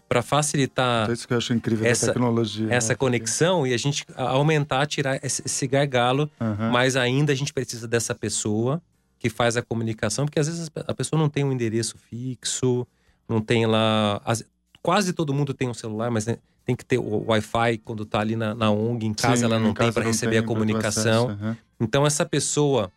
para 0.07 0.21
facilitar 0.21 1.09
é 1.09 1.33
eu 1.33 1.37
acho 1.37 1.53
incrível 1.53 1.85
essa, 1.85 2.07
tecnologia, 2.07 2.71
essa 2.71 2.93
né? 2.93 2.95
conexão 2.95 3.65
e 3.65 3.73
a 3.73 3.77
gente 3.77 4.05
aumentar, 4.15 4.85
tirar 4.85 5.19
esse 5.23 5.67
gargalo, 5.67 6.29
uhum. 6.39 6.71
mas 6.71 6.95
ainda 6.95 7.33
a 7.33 7.35
gente 7.35 7.51
precisa 7.51 7.87
dessa 7.87 8.13
pessoa 8.13 8.81
que 9.17 9.29
faz 9.29 9.57
a 9.57 9.61
comunicação, 9.61 10.25
porque 10.25 10.39
às 10.39 10.47
vezes 10.47 10.69
a 10.75 10.93
pessoa 10.93 11.19
não 11.19 11.29
tem 11.29 11.43
um 11.43 11.51
endereço 11.51 11.97
fixo, 11.97 12.85
não 13.27 13.41
tem 13.41 13.65
lá. 13.65 14.21
Quase 14.81 15.13
todo 15.13 15.33
mundo 15.33 15.53
tem 15.53 15.67
um 15.67 15.73
celular, 15.73 16.11
mas 16.11 16.27
né, 16.27 16.37
tem 16.63 16.75
que 16.75 16.85
ter 16.85 16.99
o 16.99 17.25
Wi-Fi 17.27 17.79
quando 17.79 18.03
está 18.03 18.19
ali 18.19 18.35
na, 18.35 18.53
na, 18.53 18.69
ONG, 18.69 19.07
em 19.07 19.13
casa 19.13 19.37
Sim, 19.37 19.45
ela 19.45 19.59
não 19.59 19.73
tem 19.73 19.91
para 19.91 20.03
receber 20.03 20.37
a 20.37 20.43
comunicação. 20.43 21.27
uhum. 21.27 21.55
Então, 21.79 22.05
essa 22.05 22.25
pessoa 22.25 22.91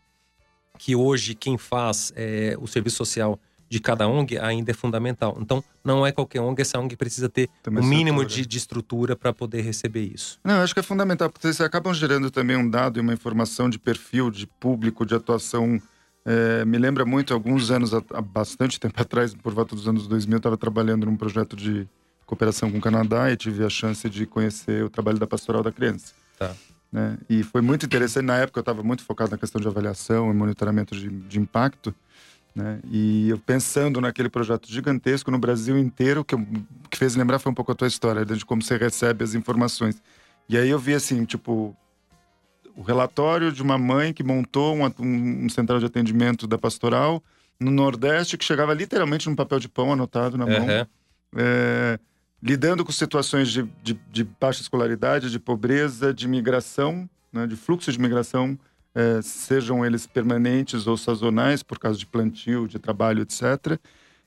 que 0.79 0.95
hoje 0.95 1.35
quem 1.35 1.57
faz 1.57 2.13
é, 2.15 2.57
o 2.61 2.67
serviço 2.67 2.97
social 2.97 3.39
de 3.69 3.81
cada 3.81 4.09
ONG 4.09 4.39
ainda 4.39 4.71
é 4.71 4.75
fundamental. 4.75 5.37
Então, 5.41 5.63
não 5.85 6.07
é 6.07 6.13
qualquer 6.13 6.41
ONG, 6.41 6.63
essa 6.63 6.79
ONG 6.79 6.97
precisa 6.97 7.29
ter 7.29 7.51
um 7.69 7.83
mínimo 7.83 8.25
de, 8.25 8.47
de 8.47 8.59
estrutura 8.59 9.15
para 9.15 9.33
poder 9.33 9.63
receber 9.63 10.03
isso. 10.03 10.39
Não, 10.43 10.63
acho 10.63 10.75
que 10.75 10.81
é 10.81 10.83
fundamental, 10.83 11.29
porque 11.31 11.47
vocês 11.47 11.61
acabam 11.61 11.93
gerando 11.93 12.31
também 12.31 12.57
um 12.57 12.69
dado 12.69 12.99
e 12.99 13.01
uma 13.01 13.13
informação 13.13 13.69
de 13.69 13.79
perfil, 13.79 14.31
de 14.31 14.47
público, 14.47 15.05
de 15.05 15.15
atuação. 15.15 15.81
É, 16.25 16.65
me 16.65 16.79
lembra 16.79 17.05
muito, 17.05 17.35
alguns 17.35 17.71
anos, 17.71 17.93
há 17.93 18.21
bastante 18.21 18.79
tempo 18.81 19.01
atrás, 19.01 19.35
por 19.35 19.53
volta 19.53 19.75
dos 19.75 19.87
anos 19.87 20.07
2000, 20.07 20.35
eu 20.35 20.39
estava 20.39 20.57
trabalhando 20.57 21.07
num 21.07 21.17
projeto 21.17 21.57
de 21.57 21.87
cooperação 22.27 22.71
com 22.71 22.79
o 22.79 22.81
Canadá 22.81 23.31
e 23.31 23.37
tive 23.37 23.65
a 23.65 23.71
chance 23.71 24.09
de 24.09 24.27
conhecer 24.27 24.85
o 24.85 24.91
trabalho 24.91 25.19
da 25.19 25.27
Pastoral 25.27 25.63
da 25.63 25.73
Criança. 25.73 26.13
Tá. 26.39 26.55
Né? 26.93 27.19
E 27.29 27.43
foi 27.43 27.61
muito 27.61 27.87
interessante. 27.87 28.25
Na 28.25 28.37
época, 28.37 28.59
eu 28.59 28.63
estava 28.63 28.83
muito 28.83 29.03
focado 29.03 29.31
na 29.31 29.39
questão 29.39 29.61
de 29.61 29.67
avaliação 29.67 30.31
e 30.31 30.35
monitoramento 30.35 30.95
de, 30.95 31.09
de 31.09 31.39
impacto. 31.39 31.95
Né? 32.59 32.81
E 32.91 33.29
eu 33.29 33.39
pensando 33.39 34.01
naquele 34.01 34.29
projeto 34.29 34.69
gigantesco 34.69 35.31
no 35.31 35.39
Brasil 35.39 35.79
inteiro, 35.79 36.25
que, 36.25 36.35
eu, 36.35 36.45
que 36.91 36.99
fez 36.99 37.15
lembrar 37.15 37.39
foi 37.39 37.53
um 37.53 37.55
pouco 37.55 37.71
a 37.71 37.75
tua 37.75 37.87
história, 37.87 38.25
de 38.25 38.45
como 38.45 38.61
você 38.61 38.77
recebe 38.77 39.23
as 39.23 39.33
informações. 39.35 40.03
E 40.49 40.59
aí 40.59 40.69
eu 40.69 40.79
vi 40.79 40.93
assim, 40.93 41.25
tipo, 41.25 41.77
o 42.75 42.83
relatório 42.83 43.53
de 43.53 43.63
uma 43.63 43.79
mãe 43.79 44.13
que 44.13 44.25
montou 44.25 44.75
um, 44.75 44.85
um, 44.99 45.45
um 45.45 45.49
central 45.49 45.79
de 45.79 45.87
atendimento 45.87 46.49
da 46.49 46.59
pastoral 46.59 47.23
no 47.61 47.71
Nordeste, 47.71 48.37
que 48.37 48.45
chegava 48.45 48.75
literalmente 48.75 49.29
num 49.29 49.37
papel 49.37 49.61
de 49.61 49.69
pão 49.69 49.93
anotado 49.93 50.37
na 50.37 50.45
mão. 50.45 50.67
Uhum. 50.67 50.87
É, 51.37 52.01
lidando 52.43 52.85
com 52.85 52.91
situações 52.91 53.51
de, 53.51 53.63
de, 53.85 53.95
de, 54.11 54.25
baixa 54.25 54.63
escolaridade, 54.63 55.31
de 55.31 55.39
pobreza, 55.39 56.13
de 56.13 56.27
migração, 56.27 57.09
né, 57.33 57.47
de 57.47 57.55
fluxo 57.55 57.93
de 57.93 58.01
migração 58.01 58.59
é, 58.95 59.21
sejam 59.23 59.85
eles 59.85 60.07
permanentes 60.07 60.87
ou 60.87 60.97
sazonais, 60.97 61.63
por 61.63 61.79
causa 61.79 61.99
de 61.99 62.07
plantio, 62.07 62.67
de 62.67 62.79
trabalho, 62.79 63.23
etc. 63.23 63.79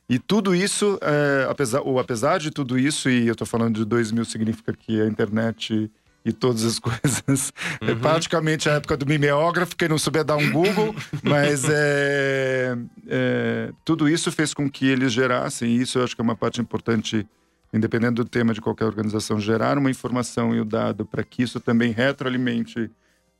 E 0.10 0.20
tudo 0.20 0.54
isso, 0.54 1.00
é, 1.02 1.48
apesar, 1.50 1.82
ou 1.82 2.00
apesar 2.00 2.40
de 2.40 2.52
tudo 2.52 2.78
isso, 2.78 3.10
e 3.10 3.28
eu 3.28 3.32
estou 3.32 3.48
falando 3.48 3.76
de 3.76 3.86
2000 3.86 4.26
significa 4.26 4.74
que 4.74 5.02
a 5.02 5.08
internet 5.08 5.90
e 6.24 6.32
todas 6.32 6.64
as 6.64 6.78
coisas. 6.80 7.54
É 7.80 7.86
uhum. 7.86 7.92
É 7.92 7.96
praticamente 7.96 8.70
a 8.70 8.74
época 8.74 8.98
do 8.98 9.06
mimeógrafo, 9.06 9.76
quem 9.76 9.88
não 9.88 9.98
souber 9.98 10.24
dar 10.24 10.38
um 10.38 10.52
Google, 10.52 10.96
mas 11.24 11.64
é, 11.68 12.78
é, 13.08 13.72
tudo 13.84 14.08
isso 14.08 14.32
fez 14.32 14.54
com 14.54 14.70
que 14.70 14.88
eles 14.88 15.12
gerassem, 15.12 15.70
e 15.70 15.82
isso 15.82 16.00
eu 16.00 16.04
acho 16.04 16.16
que 16.16 16.22
é 16.22 16.24
uma 16.24 16.36
parte 16.36 16.62
importante, 16.62 17.26
independente 17.74 18.16
do 18.16 18.26
tema 18.26 18.54
de 18.54 18.62
qualquer 18.62 18.86
organização, 18.86 19.40
gerar 19.40 19.78
uma 19.78 19.90
informação 19.90 20.54
e 20.54 20.60
o 20.60 20.66
dado 20.66 21.06
para 21.06 21.24
que 21.24 21.44
isso 21.44 21.60
também 21.60 21.92
retroalimente 21.92 22.92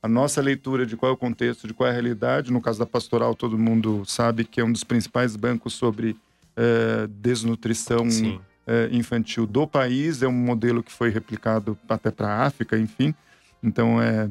a 0.02 0.08
nossa 0.08 0.40
leitura 0.42 0.84
de 0.84 0.96
qual 0.96 1.12
é 1.12 1.14
o 1.14 1.16
contexto, 1.16 1.68
de 1.68 1.72
qual 1.72 1.86
é 1.86 1.90
a 1.90 1.92
realidade. 1.92 2.52
No 2.52 2.60
caso 2.60 2.78
da 2.80 2.86
pastoral, 2.86 3.36
todo 3.36 3.56
mundo 3.56 4.02
sabe 4.04 4.44
que 4.44 4.60
é 4.60 4.64
um 4.64 4.72
dos 4.72 4.82
principais 4.82 5.36
bancos 5.36 5.74
sobre 5.74 6.16
é, 6.56 7.06
desnutrição 7.08 8.08
é, 8.66 8.88
infantil 8.90 9.46
do 9.46 9.64
país. 9.64 10.20
É 10.20 10.26
um 10.26 10.32
modelo 10.32 10.82
que 10.82 10.90
foi 10.90 11.08
replicado 11.08 11.78
até 11.88 12.10
para 12.10 12.28
a 12.28 12.46
África, 12.46 12.76
enfim. 12.76 13.14
Então, 13.62 14.02
é, 14.02 14.28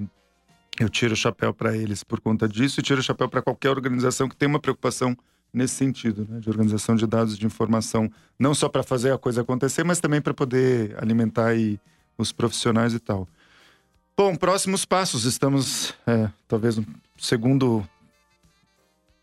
eu 0.78 0.90
tiro 0.90 1.14
o 1.14 1.18
chapéu 1.18 1.54
para 1.54 1.76
eles 1.76 2.04
por 2.04 2.20
conta 2.20 2.50
disso 2.50 2.82
e 2.82 2.84
tiro 2.84 3.00
o 3.00 3.04
chapéu 3.04 3.30
para 3.30 3.42
qualquer 3.42 3.70
organização 3.70 4.28
que 4.28 4.36
tenha 4.36 4.50
uma 4.50 4.60
preocupação 4.60 5.18
nesse 5.54 5.76
sentido, 5.76 6.26
né, 6.30 6.40
de 6.40 6.50
organização 6.50 6.96
de 6.96 7.06
dados 7.06 7.38
de 7.38 7.46
informação, 7.46 8.10
não 8.40 8.54
só 8.54 8.70
para 8.70 8.84
fazer 8.84 9.12
a 9.12 9.18
coisa 9.18 9.42
acontecer, 9.42 9.84
mas 9.84 10.00
também 10.00 10.22
para 10.22 10.34
poder 10.34 10.96
alimentar 10.98 11.52
os 12.18 12.32
profissionais 12.32 12.94
e 12.94 13.00
tal. 13.00 13.28
Bom, 14.24 14.36
próximos 14.36 14.86
passos. 14.86 15.26
Estamos, 15.26 15.96
é, 16.06 16.30
talvez, 16.48 16.78
no 16.78 16.86
segundo 17.18 17.84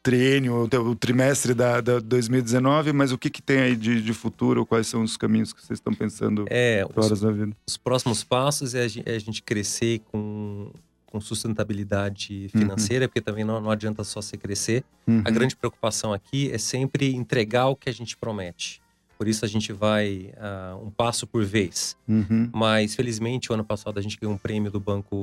triênio, 0.03 0.65
o 0.65 0.97
trimestre 0.97 1.55
da, 1.55 1.81
da 1.81 2.01
2019, 2.01 2.93
mas 2.93 3.13
o 3.13 3.17
que, 3.17 3.31
que 3.31 3.41
tem 3.41 3.61
aí 3.61 3.77
de, 3.77 4.03
de 4.03 4.13
futuro? 4.13 4.67
Quais 4.67 4.89
são 4.89 5.05
os 5.05 5.17
caminhos 5.17 5.53
que 5.53 5.65
vocês 5.65 5.79
estão 5.79 5.95
pensando 5.95 6.47
é, 6.51 6.85
horas 6.97 7.21
da 7.21 7.31
vida? 7.31 7.57
Os 7.65 7.77
próximos 7.77 8.25
passos 8.25 8.75
é 8.75 8.83
a 8.83 8.89
gente, 8.89 9.09
é 9.09 9.15
a 9.15 9.19
gente 9.21 9.41
crescer 9.41 10.01
com, 10.11 10.73
com 11.07 11.21
sustentabilidade 11.21 12.51
uhum. 12.53 12.61
financeira, 12.61 13.05
uhum. 13.05 13.09
porque 13.09 13.21
também 13.21 13.45
não, 13.45 13.61
não 13.61 13.71
adianta 13.71 14.03
só 14.03 14.21
se 14.21 14.37
crescer. 14.37 14.83
Uhum. 15.07 15.23
A 15.25 15.31
grande 15.31 15.55
preocupação 15.55 16.13
aqui 16.13 16.51
é 16.51 16.59
sempre 16.59 17.15
entregar 17.15 17.69
o 17.69 17.77
que 17.77 17.89
a 17.89 17.93
gente 17.93 18.17
promete. 18.17 18.83
Por 19.19 19.27
isso 19.27 19.45
a 19.45 19.49
gente 19.49 19.73
vai 19.73 20.33
uh, 20.37 20.87
um 20.87 20.91
passo 20.91 21.27
por 21.27 21.45
vez. 21.45 21.97
Uhum. 22.07 22.49
Mas, 22.55 22.95
felizmente, 22.95 23.51
o 23.51 23.55
ano 23.55 23.65
passado 23.65 23.99
a 23.99 24.03
gente 24.03 24.17
ganhou 24.17 24.35
um 24.35 24.39
prêmio 24.39 24.71
do 24.71 24.79
banco 24.79 25.17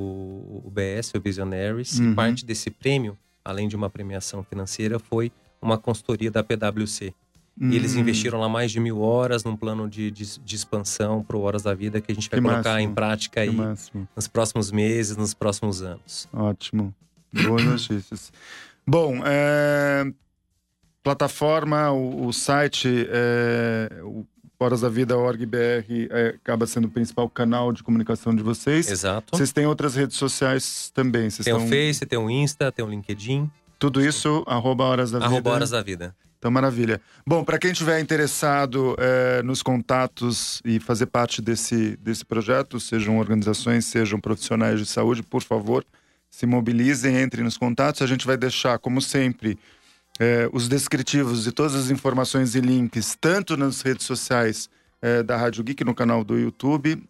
UBS, 0.66 1.14
o 1.16 1.22
Visionaries. 1.22 1.98
Uhum. 1.98 2.12
E 2.12 2.16
parte 2.16 2.46
desse 2.46 2.70
prêmio, 2.70 3.18
além 3.44 3.70
de 3.70 3.76
uma 3.76 3.90
premiação 3.90 4.44
financeira, 4.44 5.00
foi 5.00 5.32
uma 5.62 5.78
consultoria 5.78 6.30
da 6.30 6.44
PwC. 6.44 7.14
Uhum. 7.60 7.70
E 7.70 7.76
eles 7.78 7.96
hum. 7.96 8.00
investiram 8.02 8.38
lá 8.38 8.50
mais 8.50 8.70
de 8.70 8.82
mil 8.82 9.00
horas 9.00 9.46
num 9.46 9.56
plano 9.56 9.90
de, 9.90 10.12
de, 10.12 10.40
de 10.40 10.56
expansão 10.56 11.24
para 11.24 11.38
o 11.38 11.42
Horas 11.42 11.64
da 11.64 11.74
Vida 11.74 12.02
que 12.02 12.12
a 12.12 12.16
gente 12.16 12.30
vai 12.30 12.42
que 12.42 12.46
colocar 12.46 12.74
máximo. 12.74 12.92
em 12.92 12.94
prática 12.94 13.42
aí 13.42 13.58
nos 14.14 14.28
próximos 14.28 14.72
meses, 14.72 15.16
nos 15.16 15.34
próximos 15.34 15.82
anos. 15.82 16.28
Ótimo. 16.34 16.94
Boas 17.32 17.64
notícias. 17.64 18.34
Bom, 18.86 19.22
é, 19.26 20.06
plataforma, 21.06 21.92
o, 21.92 22.26
o 22.26 22.34
site, 22.34 23.08
é, 23.12 24.02
o 24.02 24.26
Horas 24.60 24.82
da 24.82 24.90
Vida 24.90 25.16
org.br 25.16 25.56
é, 25.56 26.30
acaba 26.30 26.66
sendo 26.66 26.86
o 26.86 26.90
principal 26.90 27.30
canal 27.30 27.72
de 27.72 27.84
comunicação 27.84 28.36
de 28.36 28.42
vocês. 28.42 28.90
Exato. 28.90 29.38
Vocês 29.38 29.52
têm 29.52 29.68
outras 29.68 29.94
redes 29.96 30.18
sociais 30.18 30.90
também? 30.96 31.30
Vocês 31.30 31.46
tem 31.46 31.54
o 31.54 31.60
Face, 31.68 32.06
tem 32.08 32.18
o 32.18 32.28
Insta, 32.28 32.72
tem 32.72 32.84
o 32.84 32.90
LinkedIn. 32.90 33.52
Tudo 33.78 34.04
isso, 34.04 34.44
arroba 34.48 34.86
Horas 34.86 35.12
da 35.12 35.20
arroba 35.20 35.36
Vida. 35.36 35.52
Horas 35.52 35.70
da 35.70 35.84
Vida. 35.84 36.16
Então, 36.40 36.50
maravilha. 36.50 37.00
Bom, 37.26 37.44
para 37.44 37.60
quem 37.60 37.72
estiver 37.72 38.00
interessado 38.00 38.96
é, 38.98 39.44
nos 39.44 39.62
contatos 39.62 40.60
e 40.66 40.80
fazer 40.80 41.06
parte 41.06 41.40
desse, 41.40 41.98
desse 41.98 42.26
projeto, 42.26 42.80
sejam 42.80 43.20
organizações, 43.20 43.86
sejam 43.86 44.20
profissionais 44.20 44.80
de 44.80 44.88
saúde, 44.88 45.22
por 45.22 45.44
favor, 45.44 45.86
se 46.32 46.48
mobilizem, 46.48 47.22
entrem 47.22 47.44
nos 47.44 47.58
contatos. 47.58 48.02
A 48.02 48.08
gente 48.08 48.26
vai 48.26 48.38
deixar, 48.38 48.80
como 48.80 49.02
sempre, 49.02 49.60
é, 50.20 50.50
os 50.54 50.68
descritivos 50.68 51.46
e 51.48 51.52
todas 51.52 51.76
as 51.76 51.90
informações 51.90 52.56
e 52.56 52.62
links, 52.62 53.18
tanto 53.20 53.58
nas 53.58 53.82
redes 53.82 54.06
sociais 54.06 54.70
é, 55.02 55.22
da 55.22 55.38
Rádio 55.38 55.64
Geek, 55.64 55.84
no 55.84 55.94
canal 55.94 56.24
do 56.24 56.38
YouTube, 56.38 57.04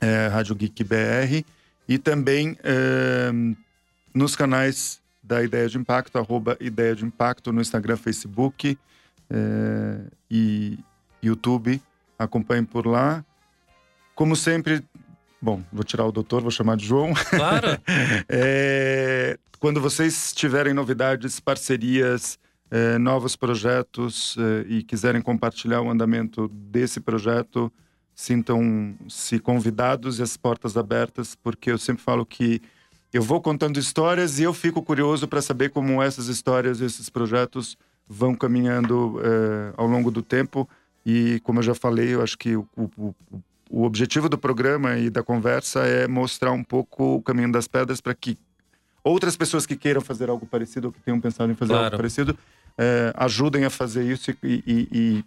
é, 0.00 0.28
Rádio 0.28 0.54
Geek 0.54 0.84
BR, 0.84 1.44
e 1.88 1.98
também 1.98 2.56
é, 2.62 3.30
nos 4.14 4.36
canais 4.36 5.00
da 5.22 5.42
Ideia 5.42 5.68
de 5.68 5.78
Impacto, 5.78 6.18
arroba 6.18 6.56
Ideia 6.60 6.94
de 6.94 7.04
Impacto, 7.04 7.52
no 7.52 7.60
Instagram, 7.60 7.96
Facebook 7.96 8.78
é, 9.30 10.00
e 10.30 10.78
YouTube. 11.22 11.80
Acompanhem 12.18 12.64
por 12.64 12.86
lá. 12.86 13.24
Como 14.14 14.34
sempre, 14.34 14.82
bom, 15.40 15.62
vou 15.72 15.84
tirar 15.84 16.06
o 16.06 16.12
doutor, 16.12 16.42
vou 16.42 16.50
chamar 16.50 16.76
de 16.76 16.86
João. 16.86 17.12
Claro! 17.14 17.68
é, 18.28 19.38
quando 19.58 19.80
vocês 19.80 20.32
tiverem 20.32 20.72
novidades, 20.72 21.40
parcerias, 21.40 22.38
eh, 22.70 22.98
novos 22.98 23.34
projetos 23.34 24.36
eh, 24.38 24.66
e 24.68 24.82
quiserem 24.82 25.22
compartilhar 25.22 25.80
o 25.80 25.90
andamento 25.90 26.48
desse 26.48 27.00
projeto, 27.00 27.72
sintam-se 28.14 29.38
convidados 29.38 30.18
e 30.18 30.22
as 30.22 30.36
portas 30.36 30.76
abertas, 30.76 31.34
porque 31.34 31.70
eu 31.70 31.78
sempre 31.78 32.02
falo 32.02 32.26
que 32.26 32.60
eu 33.12 33.22
vou 33.22 33.40
contando 33.40 33.78
histórias 33.78 34.38
e 34.38 34.42
eu 34.42 34.52
fico 34.52 34.82
curioso 34.82 35.26
para 35.26 35.40
saber 35.40 35.70
como 35.70 36.02
essas 36.02 36.28
histórias, 36.28 36.80
esses 36.80 37.08
projetos 37.08 37.76
vão 38.06 38.34
caminhando 38.34 39.20
eh, 39.22 39.72
ao 39.76 39.86
longo 39.86 40.10
do 40.10 40.22
tempo. 40.22 40.68
E 41.06 41.40
como 41.40 41.60
eu 41.60 41.62
já 41.62 41.74
falei, 41.74 42.14
eu 42.14 42.22
acho 42.22 42.36
que 42.36 42.54
o, 42.54 42.68
o, 42.76 43.14
o 43.70 43.82
objetivo 43.84 44.28
do 44.28 44.36
programa 44.36 44.98
e 44.98 45.10
da 45.10 45.22
conversa 45.22 45.80
é 45.80 46.06
mostrar 46.06 46.52
um 46.52 46.62
pouco 46.62 47.16
o 47.16 47.22
caminho 47.22 47.50
das 47.50 47.66
pedras 47.66 48.00
para 48.00 48.14
que 48.14 48.36
outras 49.08 49.36
pessoas 49.36 49.66
que 49.66 49.76
queiram 49.76 50.00
fazer 50.00 50.28
algo 50.28 50.46
parecido 50.46 50.88
ou 50.88 50.92
que 50.92 51.00
tenham 51.00 51.20
pensado 51.20 51.50
em 51.50 51.54
fazer 51.54 51.72
claro. 51.72 51.84
algo 51.86 51.96
parecido 51.96 52.38
é, 52.78 53.12
ajudem 53.16 53.64
a 53.64 53.70
fazer 53.70 54.04
isso 54.04 54.30
e, 54.30 54.36
e, 54.44 54.88
e, 54.92 55.24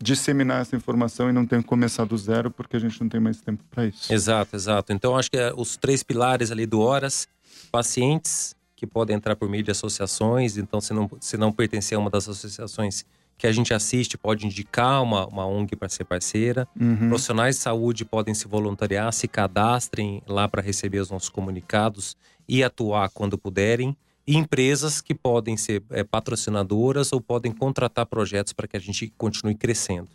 disseminar 0.00 0.60
essa 0.60 0.74
informação 0.74 1.30
e 1.30 1.32
não 1.32 1.46
tenham 1.46 1.62
que 1.62 1.68
começar 1.68 2.04
do 2.04 2.16
zero 2.16 2.50
porque 2.50 2.76
a 2.76 2.80
gente 2.80 3.00
não 3.00 3.08
tem 3.08 3.20
mais 3.20 3.40
tempo 3.40 3.62
para 3.70 3.86
isso. 3.86 4.12
Exato, 4.12 4.56
exato. 4.56 4.92
Então 4.92 5.16
acho 5.16 5.30
que 5.30 5.36
é 5.36 5.52
os 5.54 5.76
três 5.76 6.02
pilares 6.02 6.50
ali 6.50 6.66
do 6.66 6.80
Horas, 6.80 7.28
pacientes 7.70 8.54
que 8.74 8.86
podem 8.86 9.16
entrar 9.16 9.36
por 9.36 9.48
meio 9.48 9.62
de 9.62 9.70
associações, 9.70 10.56
então 10.56 10.80
se 10.80 10.92
não, 10.92 11.10
se 11.20 11.36
não 11.36 11.52
pertencer 11.52 11.96
a 11.96 12.00
uma 12.00 12.10
das 12.10 12.28
associações 12.28 13.04
que 13.36 13.46
a 13.46 13.52
gente 13.52 13.74
assiste 13.74 14.16
pode 14.16 14.46
indicar 14.46 15.02
uma, 15.02 15.26
uma 15.26 15.46
ONG 15.46 15.74
para 15.76 15.88
ser 15.88 16.04
parceira. 16.04 16.68
Uhum. 16.78 17.08
Profissionais 17.08 17.56
de 17.56 17.62
saúde 17.62 18.04
podem 18.04 18.34
se 18.34 18.46
voluntariar, 18.46 19.12
se 19.12 19.26
cadastrem 19.26 20.22
lá 20.26 20.48
para 20.48 20.62
receber 20.62 21.00
os 21.00 21.10
nossos 21.10 21.28
comunicados 21.28 22.16
e 22.48 22.62
atuar 22.62 23.08
quando 23.10 23.38
puderem. 23.38 23.96
E 24.26 24.36
empresas 24.36 25.00
que 25.00 25.14
podem 25.14 25.56
ser 25.56 25.82
é, 25.90 26.02
patrocinadoras 26.02 27.12
ou 27.12 27.20
podem 27.20 27.52
contratar 27.52 28.06
projetos 28.06 28.52
para 28.52 28.66
que 28.66 28.76
a 28.76 28.80
gente 28.80 29.12
continue 29.18 29.54
crescendo. 29.54 30.08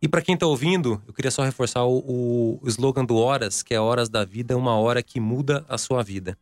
E 0.00 0.08
para 0.08 0.22
quem 0.22 0.34
está 0.34 0.46
ouvindo, 0.46 1.00
eu 1.06 1.12
queria 1.12 1.30
só 1.30 1.42
reforçar 1.42 1.84
o, 1.84 2.58
o 2.62 2.68
slogan 2.68 3.04
do 3.04 3.16
Horas, 3.16 3.62
que 3.62 3.74
é 3.74 3.80
Horas 3.80 4.08
da 4.08 4.24
Vida, 4.24 4.56
uma 4.56 4.76
hora 4.76 5.02
que 5.02 5.20
muda 5.20 5.64
a 5.68 5.78
sua 5.78 6.02
vida. 6.02 6.36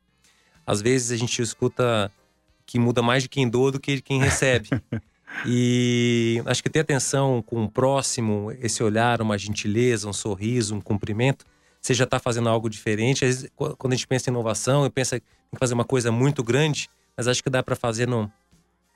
Às 0.66 0.80
vezes 0.80 1.10
a 1.10 1.16
gente 1.16 1.42
escuta 1.42 2.10
que 2.64 2.78
muda 2.78 3.02
mais 3.02 3.24
de 3.24 3.28
quem 3.28 3.48
doa 3.48 3.72
do 3.72 3.80
que 3.80 3.96
de 3.96 4.02
quem 4.02 4.20
recebe. 4.20 4.68
E 5.46 6.42
acho 6.44 6.62
que 6.62 6.68
ter 6.68 6.80
atenção 6.80 7.42
com 7.42 7.64
o 7.64 7.70
próximo, 7.70 8.52
esse 8.60 8.82
olhar, 8.82 9.22
uma 9.22 9.38
gentileza, 9.38 10.08
um 10.08 10.12
sorriso, 10.12 10.74
um 10.74 10.80
cumprimento, 10.80 11.46
você 11.82 11.92
já 11.92 12.04
está 12.04 12.20
fazendo 12.20 12.48
algo 12.48 12.70
diferente. 12.70 13.24
Vezes, 13.24 13.50
quando 13.56 13.92
a 13.92 13.96
gente 13.96 14.06
pensa 14.06 14.30
em 14.30 14.32
inovação, 14.32 14.84
eu 14.84 14.90
penso 14.90 15.16
que 15.16 15.22
fazer 15.58 15.74
uma 15.74 15.84
coisa 15.84 16.12
muito 16.12 16.42
grande, 16.42 16.88
mas 17.16 17.26
acho 17.26 17.42
que 17.42 17.50
dá 17.50 17.62
para 17.62 17.74
fazer 17.74 18.06
no, 18.06 18.30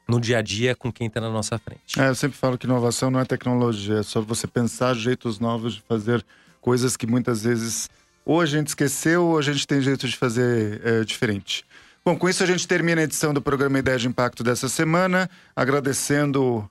no 0.08 0.20
dia 0.20 0.38
a 0.38 0.42
dia 0.42 0.74
com 0.76 0.92
quem 0.92 1.08
está 1.08 1.20
na 1.20 1.28
nossa 1.28 1.58
frente. 1.58 2.00
É, 2.00 2.08
eu 2.08 2.14
sempre 2.14 2.38
falo 2.38 2.56
que 2.56 2.64
inovação 2.64 3.10
não 3.10 3.18
é 3.18 3.24
tecnologia, 3.24 3.98
é 3.98 4.02
só 4.04 4.20
você 4.20 4.46
pensar 4.46 4.94
jeitos 4.94 5.40
novos 5.40 5.74
de 5.74 5.82
fazer 5.82 6.24
coisas 6.60 6.96
que 6.96 7.06
muitas 7.06 7.42
vezes 7.42 7.90
ou 8.24 8.40
a 8.40 8.46
gente 8.46 8.68
esqueceu 8.68 9.24
ou 9.24 9.38
a 9.38 9.42
gente 9.42 9.66
tem 9.66 9.80
jeito 9.80 10.08
de 10.08 10.16
fazer 10.16 10.80
é, 10.84 11.04
diferente. 11.04 11.64
Bom, 12.04 12.16
com 12.16 12.28
isso 12.28 12.42
a 12.42 12.46
gente 12.46 12.66
termina 12.68 13.00
a 13.00 13.04
edição 13.04 13.34
do 13.34 13.42
programa 13.42 13.78
Ideia 13.80 13.98
de 13.98 14.06
Impacto 14.06 14.44
dessa 14.44 14.68
semana, 14.68 15.28
agradecendo 15.54 16.68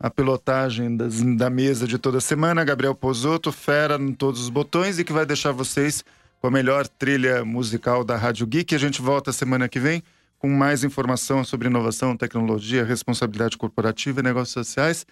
a 0.00 0.08
pilotagem 0.08 0.96
das, 0.96 1.20
da 1.36 1.50
mesa 1.50 1.86
de 1.86 1.98
toda 1.98 2.20
semana, 2.20 2.64
Gabriel 2.64 2.94
Pozotto, 2.94 3.50
fera 3.50 3.96
em 3.96 4.12
todos 4.12 4.40
os 4.40 4.48
botões 4.48 4.98
e 4.98 5.04
que 5.04 5.12
vai 5.12 5.26
deixar 5.26 5.52
vocês 5.52 6.04
com 6.40 6.46
a 6.46 6.50
melhor 6.50 6.86
trilha 6.86 7.44
musical 7.44 8.04
da 8.04 8.16
Rádio 8.16 8.46
Geek. 8.46 8.74
A 8.74 8.78
gente 8.78 9.02
volta 9.02 9.32
semana 9.32 9.68
que 9.68 9.80
vem 9.80 10.02
com 10.38 10.48
mais 10.48 10.84
informação 10.84 11.42
sobre 11.42 11.66
inovação, 11.66 12.16
tecnologia, 12.16 12.84
responsabilidade 12.84 13.56
corporativa 13.56 14.20
e 14.20 14.22
negócios 14.22 14.52
sociais. 14.52 15.04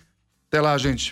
Até 0.48 0.60
lá, 0.60 0.78
gente. 0.78 1.04